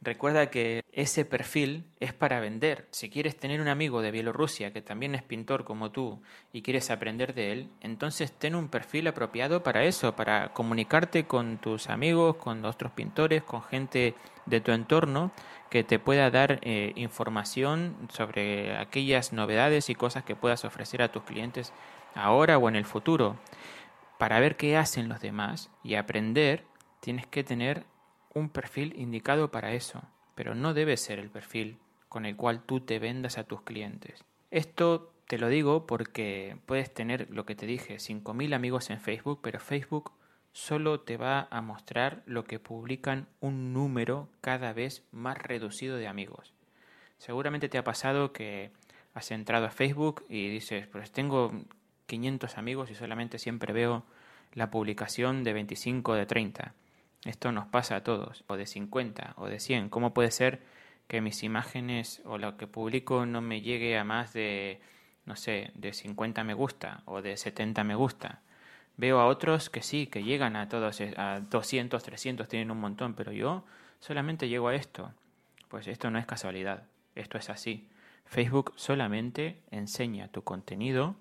Recuerda 0.01 0.49
que 0.49 0.85
ese 0.93 1.25
perfil 1.25 1.85
es 1.99 2.13
para 2.13 2.39
vender. 2.39 2.87
Si 2.93 3.11
quieres 3.11 3.37
tener 3.37 3.61
un 3.61 3.67
amigo 3.67 4.01
de 4.01 4.13
Bielorrusia 4.13 4.73
que 4.73 4.81
también 4.81 5.17
es 5.17 5.25
pintor 5.25 5.65
como 5.65 5.91
tú 5.91 6.23
y 6.53 6.63
quieres 6.63 6.91
aprender 6.91 7.35
de 7.35 7.51
él, 7.51 7.69
entonces 7.81 8.31
ten 8.31 8.55
un 8.55 8.69
perfil 8.69 9.09
apropiado 9.09 9.65
para 9.65 9.83
eso, 9.83 10.15
para 10.15 10.53
comunicarte 10.53 11.27
con 11.27 11.59
tus 11.59 11.89
amigos, 11.89 12.37
con 12.37 12.65
otros 12.65 12.93
pintores, 12.93 13.43
con 13.43 13.63
gente 13.63 14.15
de 14.47 14.61
tu 14.61 14.71
entorno 14.71 15.33
que 15.69 15.83
te 15.83 15.99
pueda 15.99 16.31
dar 16.31 16.61
eh, 16.63 16.93
información 16.95 17.97
sobre 18.13 18.77
aquellas 18.77 19.33
novedades 19.33 19.91
y 19.91 19.97
cosas 19.97 20.23
que 20.23 20.37
puedas 20.37 20.65
ofrecer 20.65 21.03
a 21.03 21.11
tus 21.11 21.25
clientes 21.25 21.73
ahora 22.15 22.57
o 22.57 22.69
en 22.69 22.77
el 22.77 22.85
futuro. 22.85 23.37
Para 24.17 24.39
ver 24.39 24.57
qué 24.57 24.77
hacen 24.77 25.09
los 25.09 25.21
demás 25.21 25.71
y 25.83 25.97
aprender, 25.97 26.65
tienes 27.01 27.27
que 27.27 27.43
tener 27.43 27.85
un 28.35 28.51
perfil 28.51 28.95
indicado 28.97 29.51
para 29.51 29.73
eso, 29.73 30.03
pero 30.35 30.55
no 30.55 30.75
debe 30.75 30.97
ser 30.97 31.19
el 31.19 31.31
perfil 31.31 31.79
con 32.09 32.27
el 32.27 32.37
cual 32.37 32.63
tú 32.63 32.81
te 32.81 32.99
vendas 32.99 33.39
a 33.39 33.45
tus 33.45 33.63
clientes. 33.63 34.25
Esto 34.51 35.13
te 35.27 35.39
lo 35.39 35.49
digo 35.49 35.87
porque 35.87 36.57
puedes 36.67 36.93
tener 36.93 37.29
lo 37.31 37.45
que 37.45 37.55
te 37.55 37.67
dije, 37.67 37.97
5.000 37.97 38.55
amigos 38.55 38.91
en 38.91 39.01
Facebook, 39.01 39.41
pero 39.43 39.61
Facebook 39.61 40.13
solo 40.53 41.01
te 41.01 41.17
va 41.17 41.47
a 41.51 41.61
mostrar 41.61 42.23
lo 42.27 42.45
que 42.45 42.59
publican 42.59 43.29
un 43.41 43.73
número 43.73 44.29
cada 44.41 44.73
vez 44.73 45.05
más 45.13 45.39
reducido 45.39 45.97
de 45.97 46.09
amigos. 46.09 46.55
Seguramente 47.19 47.69
te 47.69 47.79
ha 47.79 47.85
pasado 47.85 48.33
que 48.33 48.71
has 49.15 49.31
entrado 49.31 49.67
a 49.67 49.71
Facebook 49.71 50.25
y 50.29 50.49
dices, 50.49 50.87
pues 50.87 51.11
tengo 51.11 51.53
500 52.07 52.57
amigos 52.57 52.91
y 52.91 52.95
solamente 52.95 53.39
siempre 53.39 53.73
veo 53.73 54.05
la 54.55 54.71
publicación 54.71 55.45
de 55.45 55.53
25 55.53 56.13
o 56.13 56.15
de 56.15 56.27
30. 56.27 56.75
Esto 57.25 57.51
nos 57.51 57.67
pasa 57.67 57.97
a 57.97 58.05
todos, 58.05 58.45
o 58.47 58.57
de 58.57 58.67
50 58.67 59.35
o 59.37 59.49
de 59.49 59.59
100. 59.59 59.89
¿Cómo 59.89 60.15
puede 60.15 60.31
ser 60.31 60.63
que 61.09 61.21
mis 61.21 61.43
imágenes 61.43 62.23
o 62.25 62.39
lo 62.39 62.57
que 62.57 62.67
publico 62.67 63.27
no 63.27 63.41
me 63.41 63.61
llegue 63.61 63.99
a 63.99 64.05
más 64.05 64.33
de, 64.33 64.81
no 65.25 65.35
sé, 65.35 65.73
de 65.75 65.93
50 65.93 66.45
me 66.45 66.55
gusta 66.55 67.03
o 67.07 67.21
de 67.21 67.37
70 67.37 67.83
me 67.83 67.97
gusta? 67.97 68.43
Veo 68.97 69.21
a 69.21 69.27
otros 69.27 69.69
que 69.71 69.83
sí, 69.83 70.07
que 70.07 70.23
llegan 70.23 70.57
a 70.57 70.69
todos, 70.69 71.01
a 71.17 71.41
200, 71.41 72.03
300, 72.03 72.49
tienen 72.49 72.71
un 72.71 72.81
montón, 72.81 73.15
pero 73.15 73.33
yo 73.33 73.65
solamente 74.01 74.49
llego 74.49 74.69
a 74.69 74.75
esto. 74.75 75.13
Pues 75.69 75.87
esto 75.89 76.11
no 76.11 76.19
es 76.19 76.27
casualidad, 76.27 76.85
esto 77.15 77.37
es 77.39 77.51
así. 77.51 77.89
Facebook 78.27 78.73
solamente 78.77 79.61
enseña 79.71 80.29
tu 80.29 80.43
contenido 80.43 81.17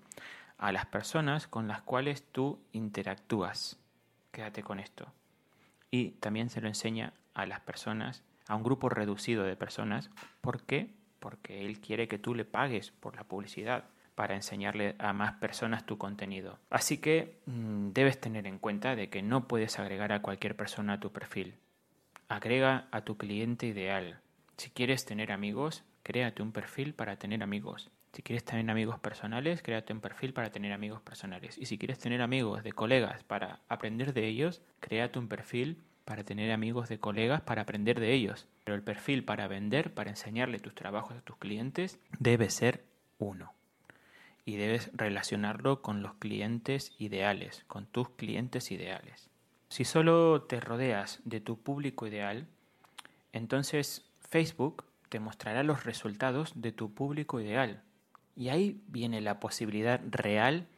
a 0.58 0.72
las 0.72 0.86
personas 0.86 1.46
con 1.48 1.68
las 1.68 1.82
cuales 1.82 2.24
tú 2.32 2.60
interactúas. 2.72 3.78
Quédate 4.32 4.62
con 4.62 4.80
esto 4.80 5.12
y 5.90 6.10
también 6.12 6.50
se 6.50 6.60
lo 6.60 6.68
enseña 6.68 7.12
a 7.34 7.46
las 7.46 7.60
personas, 7.60 8.22
a 8.46 8.54
un 8.54 8.62
grupo 8.62 8.88
reducido 8.88 9.44
de 9.44 9.56
personas. 9.56 10.10
¿Por 10.40 10.62
qué? 10.64 10.94
Porque 11.20 11.64
él 11.64 11.80
quiere 11.80 12.08
que 12.08 12.18
tú 12.18 12.34
le 12.34 12.44
pagues 12.44 12.90
por 12.90 13.16
la 13.16 13.24
publicidad 13.24 13.84
para 14.14 14.34
enseñarle 14.34 14.96
a 14.98 15.12
más 15.12 15.34
personas 15.34 15.86
tu 15.86 15.96
contenido. 15.96 16.58
Así 16.70 16.98
que 16.98 17.38
mm, 17.46 17.90
debes 17.90 18.20
tener 18.20 18.46
en 18.46 18.58
cuenta 18.58 18.96
de 18.96 19.08
que 19.10 19.22
no 19.22 19.46
puedes 19.46 19.78
agregar 19.78 20.12
a 20.12 20.22
cualquier 20.22 20.56
persona 20.56 20.94
a 20.94 21.00
tu 21.00 21.12
perfil. 21.12 21.54
Agrega 22.28 22.88
a 22.90 23.02
tu 23.02 23.16
cliente 23.16 23.66
ideal. 23.66 24.20
Si 24.56 24.70
quieres 24.70 25.04
tener 25.04 25.30
amigos, 25.30 25.84
créate 26.02 26.42
un 26.42 26.50
perfil 26.50 26.94
para 26.94 27.16
tener 27.16 27.44
amigos. 27.44 27.90
Si 28.12 28.22
quieres 28.22 28.44
tener 28.44 28.68
amigos 28.70 28.98
personales, 28.98 29.62
créate 29.62 29.92
un 29.92 30.00
perfil 30.00 30.32
para 30.32 30.50
tener 30.50 30.72
amigos 30.72 31.00
personales. 31.02 31.58
Y 31.58 31.66
si 31.66 31.78
quieres 31.78 31.98
tener 31.98 32.22
amigos 32.22 32.62
de 32.62 32.72
colegas 32.72 33.22
para 33.24 33.60
aprender 33.68 34.12
de 34.12 34.26
ellos, 34.26 34.62
créate 34.80 35.18
un 35.18 35.28
perfil 35.28 35.82
para 36.04 36.24
tener 36.24 36.50
amigos 36.52 36.88
de 36.88 36.98
colegas 36.98 37.42
para 37.42 37.62
aprender 37.62 38.00
de 38.00 38.14
ellos. 38.14 38.48
Pero 38.64 38.74
el 38.74 38.82
perfil 38.82 39.24
para 39.24 39.46
vender, 39.46 39.92
para 39.92 40.10
enseñarle 40.10 40.58
tus 40.58 40.74
trabajos 40.74 41.16
a 41.16 41.20
tus 41.20 41.36
clientes, 41.36 41.98
debe 42.18 42.48
ser 42.50 42.84
uno. 43.18 43.52
Y 44.46 44.56
debes 44.56 44.90
relacionarlo 44.94 45.82
con 45.82 46.02
los 46.02 46.14
clientes 46.14 46.92
ideales, 46.98 47.64
con 47.66 47.86
tus 47.86 48.08
clientes 48.10 48.70
ideales. 48.70 49.28
Si 49.68 49.84
solo 49.84 50.42
te 50.42 50.60
rodeas 50.60 51.20
de 51.24 51.40
tu 51.40 51.60
público 51.60 52.06
ideal, 52.06 52.46
entonces 53.34 54.10
Facebook 54.20 54.84
te 55.10 55.20
mostrará 55.20 55.62
los 55.62 55.84
resultados 55.84 56.52
de 56.54 56.72
tu 56.72 56.94
público 56.94 57.38
ideal, 57.40 57.82
y 58.38 58.50
ahí 58.50 58.80
viene 58.86 59.20
la 59.20 59.40
posibilidad 59.40 60.00
real 60.08 60.68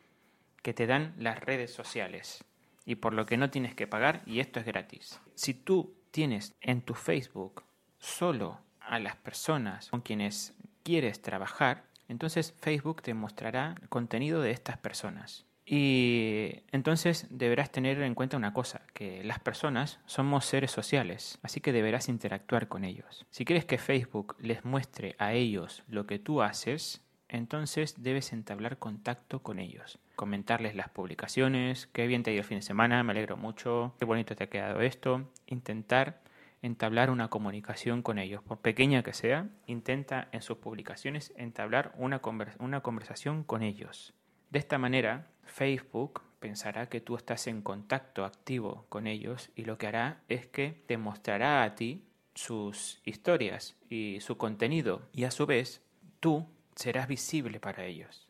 que 0.62 0.73
te 0.73 0.87
dan 0.87 1.14
las 1.19 1.40
redes 1.40 1.71
sociales 1.73 2.43
y 2.87 2.95
por 2.95 3.12
lo 3.12 3.26
que 3.26 3.37
no 3.37 3.50
tienes 3.50 3.75
que 3.75 3.87
pagar 3.87 4.23
y 4.25 4.40
esto 4.40 4.61
es 4.61 4.67
gratis. 4.67 5.21
Si 5.35 5.52
tú 5.52 5.95
tienes 6.11 6.55
en 6.62 6.81
tu 6.81 6.95
Facebook 6.95 7.62
solo 7.99 8.59
a 8.81 8.99
las 8.99 9.14
personas 9.17 9.90
con 9.90 10.00
quienes 10.00 10.55
quieres 10.83 11.21
trabajar, 11.21 11.85
entonces 12.09 12.55
Facebook 12.61 13.02
te 13.02 13.12
mostrará 13.12 13.75
contenido 13.90 14.40
de 14.40 14.52
estas 14.52 14.79
personas. 14.79 15.45
Y 15.67 16.62
entonces 16.73 17.26
deberás 17.29 17.71
tener 17.71 18.00
en 18.00 18.14
cuenta 18.14 18.38
una 18.38 18.55
cosa, 18.55 18.81
que 18.95 19.23
las 19.23 19.38
personas 19.38 20.00
somos 20.07 20.47
seres 20.47 20.71
sociales, 20.71 21.38
así 21.43 21.61
que 21.61 21.73
deberás 21.73 22.09
interactuar 22.09 22.69
con 22.69 22.85
ellos. 22.85 23.26
Si 23.31 23.45
quieres 23.45 23.67
que 23.67 23.79
Facebook 23.79 24.35
les 24.40 24.64
muestre 24.64 25.14
a 25.19 25.35
ellos 25.35 25.85
lo 25.87 26.07
que 26.07 26.19
tú 26.19 26.43
haces, 26.43 27.02
entonces 27.30 28.02
debes 28.02 28.32
entablar 28.32 28.78
contacto 28.78 29.42
con 29.42 29.58
ellos, 29.60 29.99
comentarles 30.16 30.75
las 30.75 30.88
publicaciones, 30.88 31.87
qué 31.87 32.06
bien 32.06 32.22
te 32.22 32.30
ha 32.30 32.34
ido 32.34 32.42
el 32.42 32.46
fin 32.46 32.58
de 32.58 32.62
semana, 32.62 33.02
me 33.04 33.12
alegro 33.12 33.37
mucho, 33.37 33.94
qué 33.99 34.04
bonito 34.04 34.34
te 34.34 34.44
ha 34.44 34.50
quedado 34.50 34.80
esto, 34.80 35.30
intentar 35.46 36.20
entablar 36.60 37.08
una 37.08 37.28
comunicación 37.28 38.02
con 38.02 38.18
ellos, 38.18 38.42
por 38.42 38.58
pequeña 38.58 39.02
que 39.02 39.14
sea, 39.14 39.49
intenta 39.66 40.28
en 40.32 40.42
sus 40.42 40.58
publicaciones 40.58 41.32
entablar 41.37 41.94
una, 41.96 42.20
una 42.58 42.80
conversación 42.80 43.44
con 43.44 43.62
ellos. 43.62 44.12
De 44.50 44.58
esta 44.58 44.78
manera, 44.78 45.28
Facebook 45.44 46.22
pensará 46.40 46.88
que 46.88 47.00
tú 47.00 47.14
estás 47.14 47.46
en 47.46 47.62
contacto 47.62 48.25
activo 48.25 48.87
con 48.88 49.06
ellos 49.06 49.50
y 49.54 49.64
lo 49.64 49.78
que 49.78 49.87
hará 49.87 50.22
es 50.28 50.46
que 50.46 50.82
te 50.87 50.99
mostrará 50.99 51.62
a 51.62 51.76
ti 51.76 52.04
sus 52.34 53.00
historias 53.04 53.76
y 53.88 54.18
su 54.20 54.37
contenido 54.37 55.02
y 55.12 55.25
a 55.25 55.30
su 55.30 55.46
vez 55.46 55.82
tú 56.18 56.46
serás 56.76 57.08
visible 57.08 57.60
para 57.60 57.84
ellos. 57.84 58.26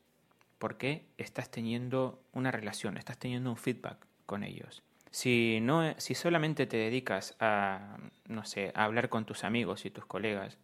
Porque 0.59 1.07
estás 1.17 1.51
teniendo 1.51 2.23
una 2.33 2.51
relación, 2.51 2.97
estás 2.97 3.19
teniendo 3.19 3.51
un 3.51 3.57
feedback 3.57 4.07
con 4.27 4.45
ellos. 4.45 4.83
Si, 5.11 5.59
no, 5.61 5.95
si 5.99 6.15
solamente 6.15 6.67
te 6.67 6.77
dedicas 6.77 7.35
a, 7.41 7.99
no 8.27 8.45
sé, 8.45 8.73
a 8.75 8.85
hablar 8.85 9.09
con 9.09 9.25
tus 9.25 9.43
amigos 9.43 9.85
y 9.85 9.91
tus 9.91 10.07
colegas, 10.07 10.59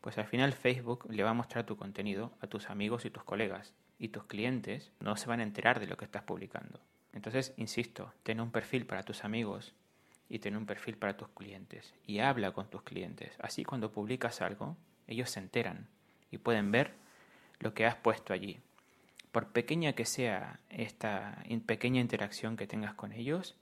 pues 0.00 0.18
al 0.18 0.26
final 0.26 0.52
Facebook 0.52 1.06
le 1.08 1.22
va 1.22 1.30
a 1.30 1.34
mostrar 1.34 1.64
tu 1.64 1.76
contenido 1.76 2.32
a 2.40 2.48
tus 2.48 2.70
amigos 2.70 3.04
y 3.04 3.10
tus 3.10 3.22
colegas. 3.22 3.74
Y 3.98 4.08
tus 4.08 4.24
clientes 4.24 4.90
no 4.98 5.16
se 5.16 5.28
van 5.28 5.40
a 5.40 5.44
enterar 5.44 5.78
de 5.78 5.86
lo 5.86 5.96
que 5.96 6.04
estás 6.04 6.24
publicando. 6.24 6.80
Entonces, 7.12 7.54
insisto, 7.56 8.12
ten 8.24 8.40
un 8.40 8.50
perfil 8.50 8.86
para 8.86 9.04
tus 9.04 9.22
amigos 9.22 9.74
y 10.28 10.40
ten 10.40 10.56
un 10.56 10.66
perfil 10.66 10.96
para 10.96 11.16
tus 11.16 11.28
clientes. 11.28 11.94
Y 12.04 12.18
habla 12.18 12.50
con 12.52 12.68
tus 12.68 12.82
clientes. 12.82 13.36
Así 13.38 13.64
cuando 13.64 13.92
publicas 13.92 14.40
algo, 14.40 14.76
ellos 15.06 15.30
se 15.30 15.38
enteran 15.38 15.86
y 16.32 16.38
pueden 16.38 16.72
ver 16.72 16.94
lo 17.62 17.74
que 17.74 17.86
has 17.86 17.96
puesto 17.96 18.32
allí. 18.32 18.60
Por 19.30 19.48
pequeña 19.48 19.94
que 19.94 20.04
sea 20.04 20.60
esta 20.68 21.42
pequeña 21.64 22.00
interacción 22.00 22.56
que 22.56 22.66
tengas 22.66 22.94
con 22.94 23.12
ellos, 23.12 23.56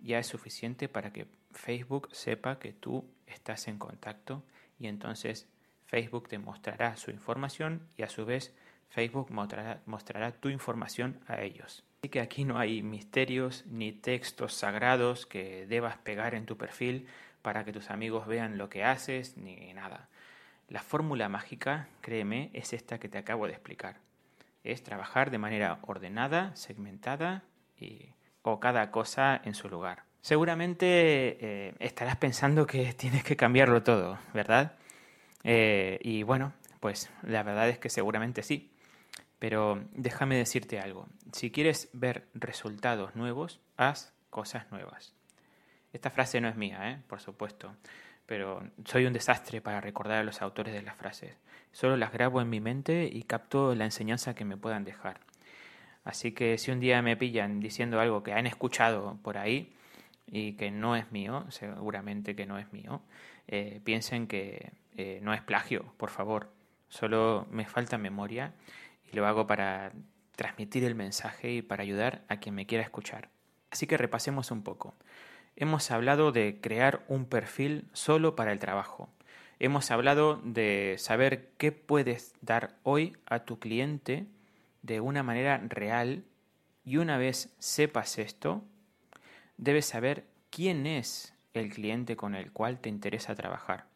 ya 0.00 0.18
es 0.18 0.26
suficiente 0.26 0.88
para 0.88 1.12
que 1.12 1.26
Facebook 1.52 2.08
sepa 2.12 2.58
que 2.58 2.72
tú 2.72 3.04
estás 3.26 3.68
en 3.68 3.78
contacto 3.78 4.42
y 4.78 4.88
entonces 4.88 5.46
Facebook 5.86 6.28
te 6.28 6.38
mostrará 6.38 6.96
su 6.96 7.10
información 7.10 7.86
y 7.96 8.02
a 8.02 8.08
su 8.08 8.24
vez 8.24 8.54
Facebook 8.88 9.30
mostrará, 9.30 10.32
tu 10.32 10.48
información 10.48 11.20
a 11.26 11.40
ellos. 11.40 11.84
Así 12.02 12.10
que 12.10 12.20
aquí 12.20 12.44
no 12.44 12.58
hay 12.58 12.82
misterios 12.82 13.64
ni 13.66 13.92
textos 13.92 14.54
sagrados 14.54 15.24
que 15.24 15.66
debas 15.66 15.96
pegar 15.98 16.34
en 16.34 16.46
tu 16.46 16.58
perfil 16.58 17.06
para 17.42 17.64
que 17.64 17.72
tus 17.72 17.90
amigos 17.90 18.26
vean 18.26 18.58
lo 18.58 18.68
que 18.68 18.84
haces 18.84 19.36
ni 19.36 19.72
nada. 19.72 20.08
La 20.68 20.82
fórmula 20.82 21.28
mágica, 21.28 21.88
créeme, 22.00 22.50
es 22.52 22.72
esta 22.72 22.98
que 22.98 23.08
te 23.08 23.18
acabo 23.18 23.46
de 23.46 23.52
explicar. 23.52 23.96
Es 24.64 24.82
trabajar 24.82 25.30
de 25.30 25.38
manera 25.38 25.78
ordenada, 25.82 26.54
segmentada 26.56 27.42
y, 27.78 28.10
o 28.42 28.60
cada 28.60 28.90
cosa 28.90 29.40
en 29.44 29.54
su 29.54 29.68
lugar. 29.68 30.04
Seguramente 30.20 30.86
eh, 30.88 31.74
estarás 31.80 32.16
pensando 32.16 32.66
que 32.66 32.92
tienes 32.96 33.24
que 33.24 33.36
cambiarlo 33.36 33.82
todo, 33.82 34.18
¿verdad? 34.32 34.76
Eh, 35.44 35.98
y 36.02 36.22
bueno, 36.22 36.52
pues 36.80 37.10
la 37.22 37.42
verdad 37.42 37.68
es 37.68 37.78
que 37.78 37.88
seguramente 37.88 38.42
sí. 38.42 38.70
Pero 39.38 39.84
déjame 39.92 40.36
decirte 40.36 40.78
algo. 40.78 41.08
Si 41.32 41.50
quieres 41.50 41.88
ver 41.92 42.28
resultados 42.32 43.16
nuevos, 43.16 43.60
haz 43.76 44.12
cosas 44.30 44.70
nuevas. 44.70 45.14
Esta 45.92 46.10
frase 46.10 46.40
no 46.40 46.48
es 46.48 46.56
mía, 46.56 46.90
¿eh? 46.90 47.02
por 47.08 47.20
supuesto, 47.20 47.74
pero 48.26 48.62
soy 48.84 49.06
un 49.06 49.12
desastre 49.12 49.60
para 49.60 49.80
recordar 49.80 50.18
a 50.18 50.24
los 50.24 50.42
autores 50.42 50.74
de 50.74 50.82
las 50.82 50.96
frases. 50.96 51.36
Solo 51.72 51.96
las 51.96 52.12
grabo 52.12 52.40
en 52.40 52.50
mi 52.50 52.60
mente 52.60 53.08
y 53.12 53.22
capto 53.22 53.74
la 53.74 53.84
enseñanza 53.84 54.34
que 54.34 54.44
me 54.44 54.56
puedan 54.56 54.84
dejar. 54.84 55.20
Así 56.04 56.32
que 56.32 56.58
si 56.58 56.70
un 56.70 56.80
día 56.80 57.00
me 57.02 57.16
pillan 57.16 57.60
diciendo 57.60 58.00
algo 58.00 58.22
que 58.22 58.32
han 58.32 58.46
escuchado 58.46 59.18
por 59.22 59.38
ahí 59.38 59.72
y 60.26 60.54
que 60.54 60.70
no 60.70 60.96
es 60.96 61.10
mío, 61.12 61.46
seguramente 61.50 62.34
que 62.34 62.46
no 62.46 62.58
es 62.58 62.72
mío, 62.72 63.02
eh, 63.48 63.80
piensen 63.84 64.26
que 64.26 64.72
eh, 64.96 65.20
no 65.22 65.32
es 65.32 65.42
plagio, 65.42 65.94
por 65.96 66.10
favor. 66.10 66.50
Solo 66.88 67.46
me 67.50 67.66
falta 67.66 67.98
memoria 67.98 68.52
y 69.10 69.16
lo 69.16 69.26
hago 69.26 69.46
para 69.46 69.92
transmitir 70.36 70.84
el 70.84 70.94
mensaje 70.94 71.52
y 71.52 71.62
para 71.62 71.82
ayudar 71.82 72.22
a 72.28 72.38
quien 72.38 72.54
me 72.54 72.66
quiera 72.66 72.84
escuchar. 72.84 73.28
Así 73.70 73.86
que 73.86 73.96
repasemos 73.96 74.50
un 74.50 74.62
poco. 74.62 74.94
Hemos 75.56 75.90
hablado 75.90 76.32
de 76.32 76.60
crear 76.60 77.04
un 77.08 77.26
perfil 77.26 77.88
solo 77.92 78.34
para 78.36 78.52
el 78.52 78.58
trabajo. 78.58 79.08
Hemos 79.58 79.90
hablado 79.90 80.40
de 80.42 80.96
saber 80.98 81.50
qué 81.58 81.72
puedes 81.72 82.34
dar 82.40 82.74
hoy 82.82 83.16
a 83.26 83.40
tu 83.40 83.58
cliente 83.58 84.26
de 84.82 85.00
una 85.00 85.22
manera 85.22 85.62
real 85.68 86.24
y 86.84 86.96
una 86.96 87.16
vez 87.16 87.54
sepas 87.58 88.18
esto, 88.18 88.64
debes 89.56 89.86
saber 89.86 90.26
quién 90.50 90.86
es 90.86 91.34
el 91.54 91.72
cliente 91.72 92.16
con 92.16 92.34
el 92.34 92.50
cual 92.50 92.80
te 92.80 92.88
interesa 92.88 93.34
trabajar. 93.34 93.86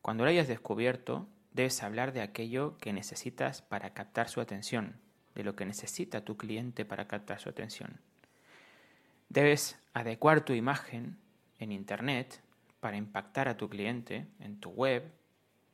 Cuando 0.00 0.24
lo 0.24 0.30
hayas 0.30 0.48
descubierto, 0.48 1.28
debes 1.52 1.82
hablar 1.82 2.12
de 2.12 2.22
aquello 2.22 2.78
que 2.78 2.92
necesitas 2.92 3.62
para 3.62 3.92
captar 3.92 4.28
su 4.28 4.40
atención, 4.40 4.96
de 5.34 5.44
lo 5.44 5.54
que 5.54 5.66
necesita 5.66 6.24
tu 6.24 6.36
cliente 6.36 6.84
para 6.84 7.06
captar 7.08 7.40
su 7.40 7.48
atención. 7.48 8.00
Debes 9.28 9.78
adecuar 9.92 10.40
tu 10.40 10.54
imagen 10.54 11.18
en 11.58 11.72
Internet 11.72 12.40
para 12.80 12.96
impactar 12.96 13.48
a 13.48 13.56
tu 13.56 13.68
cliente 13.68 14.26
en 14.40 14.58
tu 14.58 14.70
web. 14.70 15.12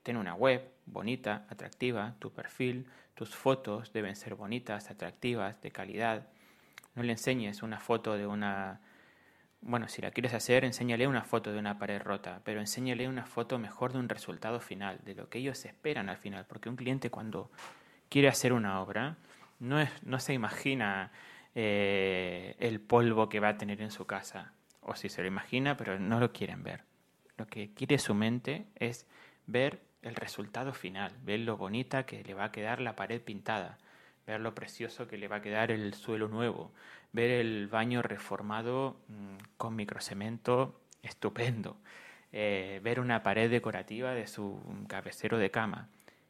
Ten 0.03 0.17
una 0.17 0.35
web 0.35 0.73
bonita, 0.87 1.47
atractiva, 1.49 2.15
tu 2.19 2.33
perfil, 2.33 2.87
tus 3.15 3.35
fotos 3.35 3.93
deben 3.93 4.17
ser 4.17 4.35
bonitas, 4.35 4.91
atractivas, 4.91 5.61
de 5.63 5.71
calidad. 5.71 6.27
No 6.95 7.03
le 7.03 7.13
enseñes 7.13 7.63
una 7.63 7.79
foto 7.79 8.17
de 8.17 8.27
una... 8.27 8.81
Bueno, 9.61 9.89
si 9.89 10.03
la 10.03 10.11
quieres 10.11 10.35
hacer, 10.35 10.65
enséñale 10.65 11.07
una 11.07 11.23
foto 11.23 11.53
de 11.53 11.59
una 11.59 11.79
pared 11.79 12.03
rota, 12.03 12.41
pero 12.45 12.61
enséñale 12.61 13.09
una 13.09 13.25
foto 13.25 13.59
mejor 13.59 13.93
de 13.93 13.99
un 13.99 14.11
resultado 14.11 14.61
final, 14.61 14.99
de 15.05 15.15
lo 15.15 15.31
que 15.31 15.39
ellos 15.39 15.65
esperan 15.65 16.11
al 16.11 16.19
final, 16.19 16.45
porque 16.47 16.69
un 16.69 16.77
cliente 16.77 17.09
cuando 17.09 17.51
quiere 18.11 18.29
hacer 18.29 18.53
una 18.53 18.81
obra 18.83 19.17
no, 19.61 19.81
es, 19.81 19.91
no 20.03 20.19
se 20.21 20.35
imagina 20.35 21.13
eh, 21.55 22.57
el 22.59 22.81
polvo 22.81 23.29
que 23.29 23.41
va 23.41 23.51
a 23.51 23.59
tener 23.59 23.81
en 23.81 23.91
su 23.91 24.07
casa, 24.07 24.53
o 24.81 24.95
si 24.97 25.09
se 25.09 25.23
lo 25.23 25.29
imagina, 25.29 25.77
pero 25.77 25.99
no 25.99 26.21
lo 26.21 26.33
quieren 26.33 26.63
ver. 26.63 26.83
Lo 27.37 27.47
que 27.47 27.73
quiere 27.75 27.99
su 27.99 28.15
mente 28.15 28.67
es 28.77 29.07
ver 29.47 29.81
el 30.03 30.15
resultado 30.15 30.73
final, 30.73 31.13
ver 31.23 31.41
lo 31.41 31.57
bonita 31.57 32.07
que 32.07 32.23
le 32.23 32.35
va 32.35 32.45
a 32.45 32.53
quedar 32.53 32.81
la 32.81 32.95
pared 32.97 33.21
pintada, 33.21 33.79
ver 34.27 34.41
lo 34.41 34.55
precioso 34.55 35.09
que 35.09 35.19
le 35.19 35.29
va 35.29 35.37
a 35.37 35.43
quedar 35.43 35.71
el 35.71 35.95
suelo 35.95 36.29
nuevo, 36.29 36.73
ver 37.13 37.31
el 37.31 37.69
baño 37.69 38.03
reformado 38.03 38.97
mm, 39.09 39.57
con 39.57 39.77
microcemento 39.77 40.81
estupendo, 41.03 41.77
eh, 42.33 42.81
ver 42.83 43.01
una 43.01 43.23
pared 43.23 43.51
decorativa 43.51 44.13
de 44.13 44.27
su 44.27 44.61
cabecero 44.89 45.39
de 45.39 45.51
cama. 45.51 45.89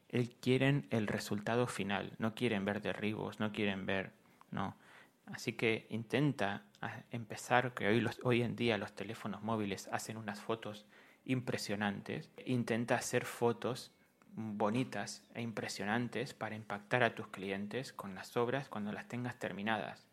Él 0.08 0.30
quieren 0.40 0.86
el 0.90 1.06
resultado 1.06 1.66
final, 1.66 2.12
no 2.18 2.34
quieren 2.34 2.64
ver 2.64 2.80
derribos, 2.80 3.40
no 3.40 3.52
quieren 3.52 3.86
ver, 3.86 4.12
no. 4.50 4.76
Así 5.26 5.54
que 5.54 5.86
intenta 5.90 6.64
ah, 6.80 7.02
empezar, 7.10 7.72
que 7.74 7.88
hoy, 7.88 8.06
hoy 8.22 8.42
en 8.42 8.56
día 8.56 8.78
los 8.78 8.94
teléfonos 8.94 9.42
móviles 9.42 9.88
hacen 9.92 10.16
unas 10.16 10.40
fotos 10.40 10.86
impresionantes. 11.24 12.30
Intenta 12.44 12.96
hacer 12.96 13.24
fotos 13.24 13.92
bonitas 14.36 15.22
e 15.34 15.42
impresionantes 15.42 16.34
para 16.34 16.56
impactar 16.56 17.02
a 17.02 17.14
tus 17.14 17.28
clientes 17.28 17.92
con 17.92 18.14
las 18.14 18.36
obras 18.36 18.68
cuando 18.68 18.92
las 18.92 19.08
tengas 19.08 19.38
terminadas. 19.38 20.06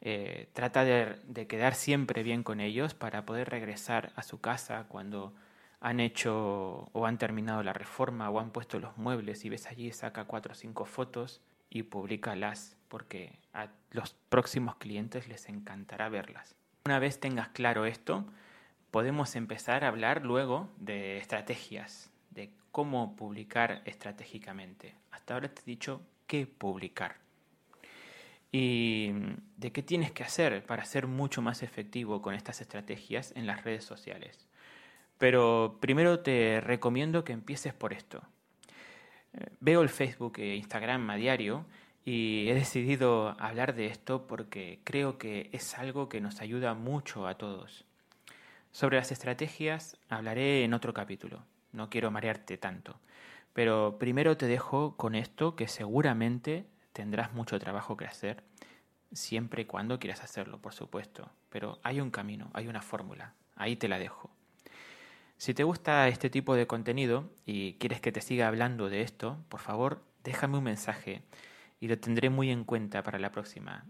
Eh, 0.00 0.48
trata 0.52 0.84
de, 0.84 1.18
de, 1.24 1.46
quedar 1.46 1.74
siempre 1.74 2.22
bien 2.22 2.42
con 2.42 2.60
ellos 2.60 2.94
para 2.94 3.24
poder 3.24 3.48
regresar 3.48 4.12
a 4.16 4.22
su 4.22 4.40
casa 4.40 4.86
cuando 4.88 5.34
han 5.80 6.00
hecho 6.00 6.90
o 6.92 7.06
han 7.06 7.18
terminado 7.18 7.62
la 7.62 7.72
reforma 7.72 8.28
o 8.30 8.40
han 8.40 8.50
puesto 8.50 8.78
los 8.78 8.96
muebles 8.98 9.44
y 9.44 9.48
ves 9.48 9.66
allí, 9.66 9.92
saca 9.92 10.24
cuatro 10.24 10.52
o 10.52 10.54
cinco 10.54 10.84
fotos 10.84 11.40
y 11.70 11.84
públicalas 11.84 12.76
porque 12.88 13.38
a 13.52 13.68
los 13.90 14.14
próximos 14.28 14.76
clientes 14.76 15.28
les 15.28 15.48
encantará 15.48 16.08
verlas. 16.08 16.54
Una 16.84 16.98
vez 16.98 17.18
tengas 17.18 17.48
claro 17.48 17.86
esto, 17.86 18.24
podemos 18.90 19.34
empezar 19.36 19.84
a 19.84 19.88
hablar 19.88 20.24
luego 20.24 20.68
de 20.78 21.18
estrategias, 21.18 22.10
de 22.30 22.50
cómo 22.72 23.16
publicar 23.16 23.82
estratégicamente. 23.84 24.94
Hasta 25.10 25.34
ahora 25.34 25.48
te 25.48 25.62
he 25.62 25.64
dicho 25.64 26.02
qué 26.26 26.46
publicar 26.46 27.16
y 28.52 29.12
de 29.56 29.72
qué 29.72 29.82
tienes 29.82 30.12
que 30.12 30.22
hacer 30.22 30.64
para 30.64 30.84
ser 30.84 31.06
mucho 31.06 31.42
más 31.42 31.62
efectivo 31.62 32.22
con 32.22 32.34
estas 32.34 32.60
estrategias 32.60 33.32
en 33.36 33.46
las 33.46 33.64
redes 33.64 33.84
sociales. 33.84 34.46
Pero 35.18 35.78
primero 35.80 36.20
te 36.20 36.60
recomiendo 36.60 37.24
que 37.24 37.32
empieces 37.32 37.74
por 37.74 37.92
esto. 37.92 38.22
Veo 39.60 39.82
el 39.82 39.88
Facebook 39.88 40.38
e 40.38 40.56
Instagram 40.56 41.10
a 41.10 41.16
diario 41.16 41.66
y 42.04 42.48
he 42.48 42.54
decidido 42.54 43.36
hablar 43.40 43.74
de 43.74 43.86
esto 43.86 44.26
porque 44.26 44.80
creo 44.84 45.18
que 45.18 45.50
es 45.52 45.76
algo 45.76 46.08
que 46.08 46.20
nos 46.20 46.40
ayuda 46.40 46.74
mucho 46.74 47.26
a 47.26 47.36
todos. 47.36 47.84
Sobre 48.70 48.96
las 48.96 49.10
estrategias 49.10 49.96
hablaré 50.08 50.62
en 50.62 50.74
otro 50.74 50.94
capítulo, 50.94 51.42
no 51.72 51.90
quiero 51.90 52.10
marearte 52.10 52.58
tanto, 52.58 53.00
pero 53.52 53.96
primero 53.98 54.36
te 54.36 54.46
dejo 54.46 54.96
con 54.96 55.14
esto 55.14 55.56
que 55.56 55.66
seguramente 55.66 56.66
tendrás 56.92 57.32
mucho 57.32 57.58
trabajo 57.58 57.96
que 57.96 58.04
hacer, 58.04 58.44
siempre 59.12 59.62
y 59.62 59.64
cuando 59.64 59.98
quieras 59.98 60.22
hacerlo, 60.22 60.58
por 60.58 60.74
supuesto, 60.74 61.30
pero 61.48 61.78
hay 61.82 62.00
un 62.00 62.10
camino, 62.10 62.50
hay 62.52 62.68
una 62.68 62.82
fórmula, 62.82 63.34
ahí 63.54 63.76
te 63.76 63.88
la 63.88 63.98
dejo. 63.98 64.35
Si 65.38 65.52
te 65.52 65.64
gusta 65.64 66.08
este 66.08 66.30
tipo 66.30 66.54
de 66.54 66.66
contenido 66.66 67.30
y 67.44 67.74
quieres 67.74 68.00
que 68.00 68.12
te 68.12 68.22
siga 68.22 68.48
hablando 68.48 68.88
de 68.88 69.02
esto, 69.02 69.38
por 69.48 69.60
favor, 69.60 70.02
déjame 70.24 70.58
un 70.58 70.64
mensaje 70.64 71.22
y 71.78 71.88
lo 71.88 71.98
tendré 71.98 72.30
muy 72.30 72.50
en 72.50 72.64
cuenta 72.64 73.02
para 73.02 73.18
la 73.18 73.30
próxima, 73.30 73.84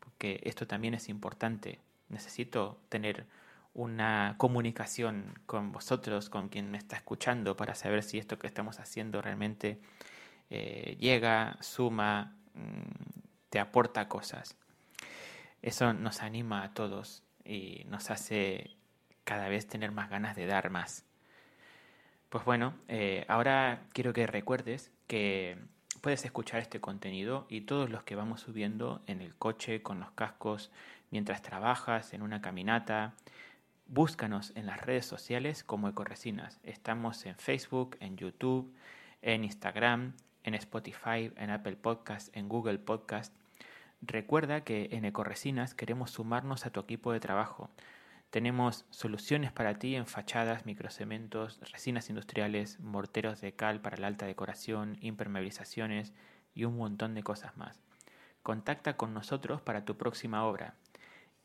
porque 0.00 0.40
esto 0.44 0.66
también 0.66 0.94
es 0.94 1.08
importante. 1.08 1.80
Necesito 2.08 2.80
tener 2.88 3.26
una 3.74 4.36
comunicación 4.38 5.38
con 5.44 5.70
vosotros, 5.70 6.30
con 6.30 6.48
quien 6.48 6.70
me 6.70 6.78
está 6.78 6.96
escuchando, 6.96 7.56
para 7.58 7.74
saber 7.74 8.02
si 8.02 8.16
esto 8.16 8.38
que 8.38 8.46
estamos 8.46 8.80
haciendo 8.80 9.20
realmente 9.20 9.78
eh, 10.48 10.96
llega, 10.98 11.58
suma, 11.60 12.36
mm, 12.54 13.18
te 13.50 13.58
aporta 13.58 14.08
cosas. 14.08 14.56
Eso 15.60 15.92
nos 15.92 16.22
anima 16.22 16.62
a 16.62 16.72
todos 16.72 17.22
y 17.44 17.84
nos 17.88 18.10
hace 18.10 18.75
cada 19.26 19.50
vez 19.50 19.66
tener 19.66 19.92
más 19.92 20.08
ganas 20.08 20.34
de 20.36 20.46
dar 20.46 20.70
más. 20.70 21.04
Pues 22.30 22.46
bueno, 22.46 22.72
eh, 22.88 23.26
ahora 23.28 23.82
quiero 23.92 24.14
que 24.14 24.26
recuerdes 24.26 24.90
que 25.06 25.58
puedes 26.00 26.24
escuchar 26.24 26.62
este 26.62 26.80
contenido 26.80 27.46
y 27.50 27.62
todos 27.62 27.90
los 27.90 28.04
que 28.04 28.14
vamos 28.14 28.40
subiendo 28.40 29.02
en 29.06 29.20
el 29.20 29.34
coche, 29.34 29.82
con 29.82 30.00
los 30.00 30.12
cascos, 30.12 30.70
mientras 31.10 31.42
trabajas, 31.42 32.14
en 32.14 32.22
una 32.22 32.40
caminata, 32.40 33.14
Búscanos 33.88 34.52
en 34.56 34.66
las 34.66 34.80
redes 34.80 35.06
sociales 35.06 35.62
como 35.62 35.88
Ecoresinas. 35.88 36.58
Estamos 36.64 37.24
en 37.24 37.36
Facebook, 37.36 37.96
en 38.00 38.16
YouTube, 38.16 38.74
en 39.22 39.44
Instagram, 39.44 40.14
en 40.42 40.54
Spotify, 40.54 41.32
en 41.36 41.50
Apple 41.50 41.76
Podcast, 41.76 42.36
en 42.36 42.48
Google 42.48 42.78
Podcast. 42.78 43.32
Recuerda 44.02 44.62
que 44.64 44.88
en 44.90 45.04
Ecoresinas 45.04 45.74
queremos 45.74 46.10
sumarnos 46.10 46.66
a 46.66 46.70
tu 46.70 46.80
equipo 46.80 47.12
de 47.12 47.20
trabajo. 47.20 47.70
Tenemos 48.36 48.84
soluciones 48.90 49.50
para 49.50 49.78
ti 49.78 49.96
en 49.96 50.06
fachadas, 50.06 50.66
microcementos, 50.66 51.58
resinas 51.72 52.10
industriales, 52.10 52.78
morteros 52.80 53.40
de 53.40 53.54
cal 53.54 53.80
para 53.80 53.96
la 53.96 54.08
alta 54.08 54.26
decoración, 54.26 54.98
impermeabilizaciones 55.00 56.12
y 56.54 56.64
un 56.64 56.76
montón 56.76 57.14
de 57.14 57.22
cosas 57.22 57.56
más. 57.56 57.80
Contacta 58.42 58.98
con 58.98 59.14
nosotros 59.14 59.62
para 59.62 59.86
tu 59.86 59.96
próxima 59.96 60.44
obra 60.44 60.74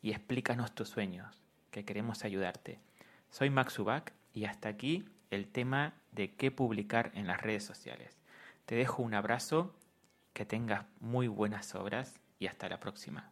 y 0.02 0.12
explícanos 0.12 0.76
tus 0.76 0.90
sueños 0.90 1.42
que 1.70 1.86
queremos 1.86 2.26
ayudarte. 2.26 2.82
Soy 3.30 3.50
Max 3.50 3.80
Ubak 3.80 4.12
y 4.34 4.44
hasta 4.44 4.68
aquí 4.68 5.06
el 5.30 5.48
tema 5.48 5.94
de 6.12 6.34
qué 6.34 6.52
publicar 6.52 7.14
en 7.14 7.26
las 7.26 7.40
redes 7.40 7.64
sociales. 7.64 8.18
Te 8.66 8.76
dejo 8.76 9.02
un 9.02 9.14
abrazo, 9.14 9.74
que 10.34 10.46
tengas 10.46 10.84
muy 11.00 11.30
buenas 11.30 11.74
obras 11.74 12.20
y 12.38 12.48
hasta 12.48 12.68
la 12.68 12.82
próxima. 12.82 13.31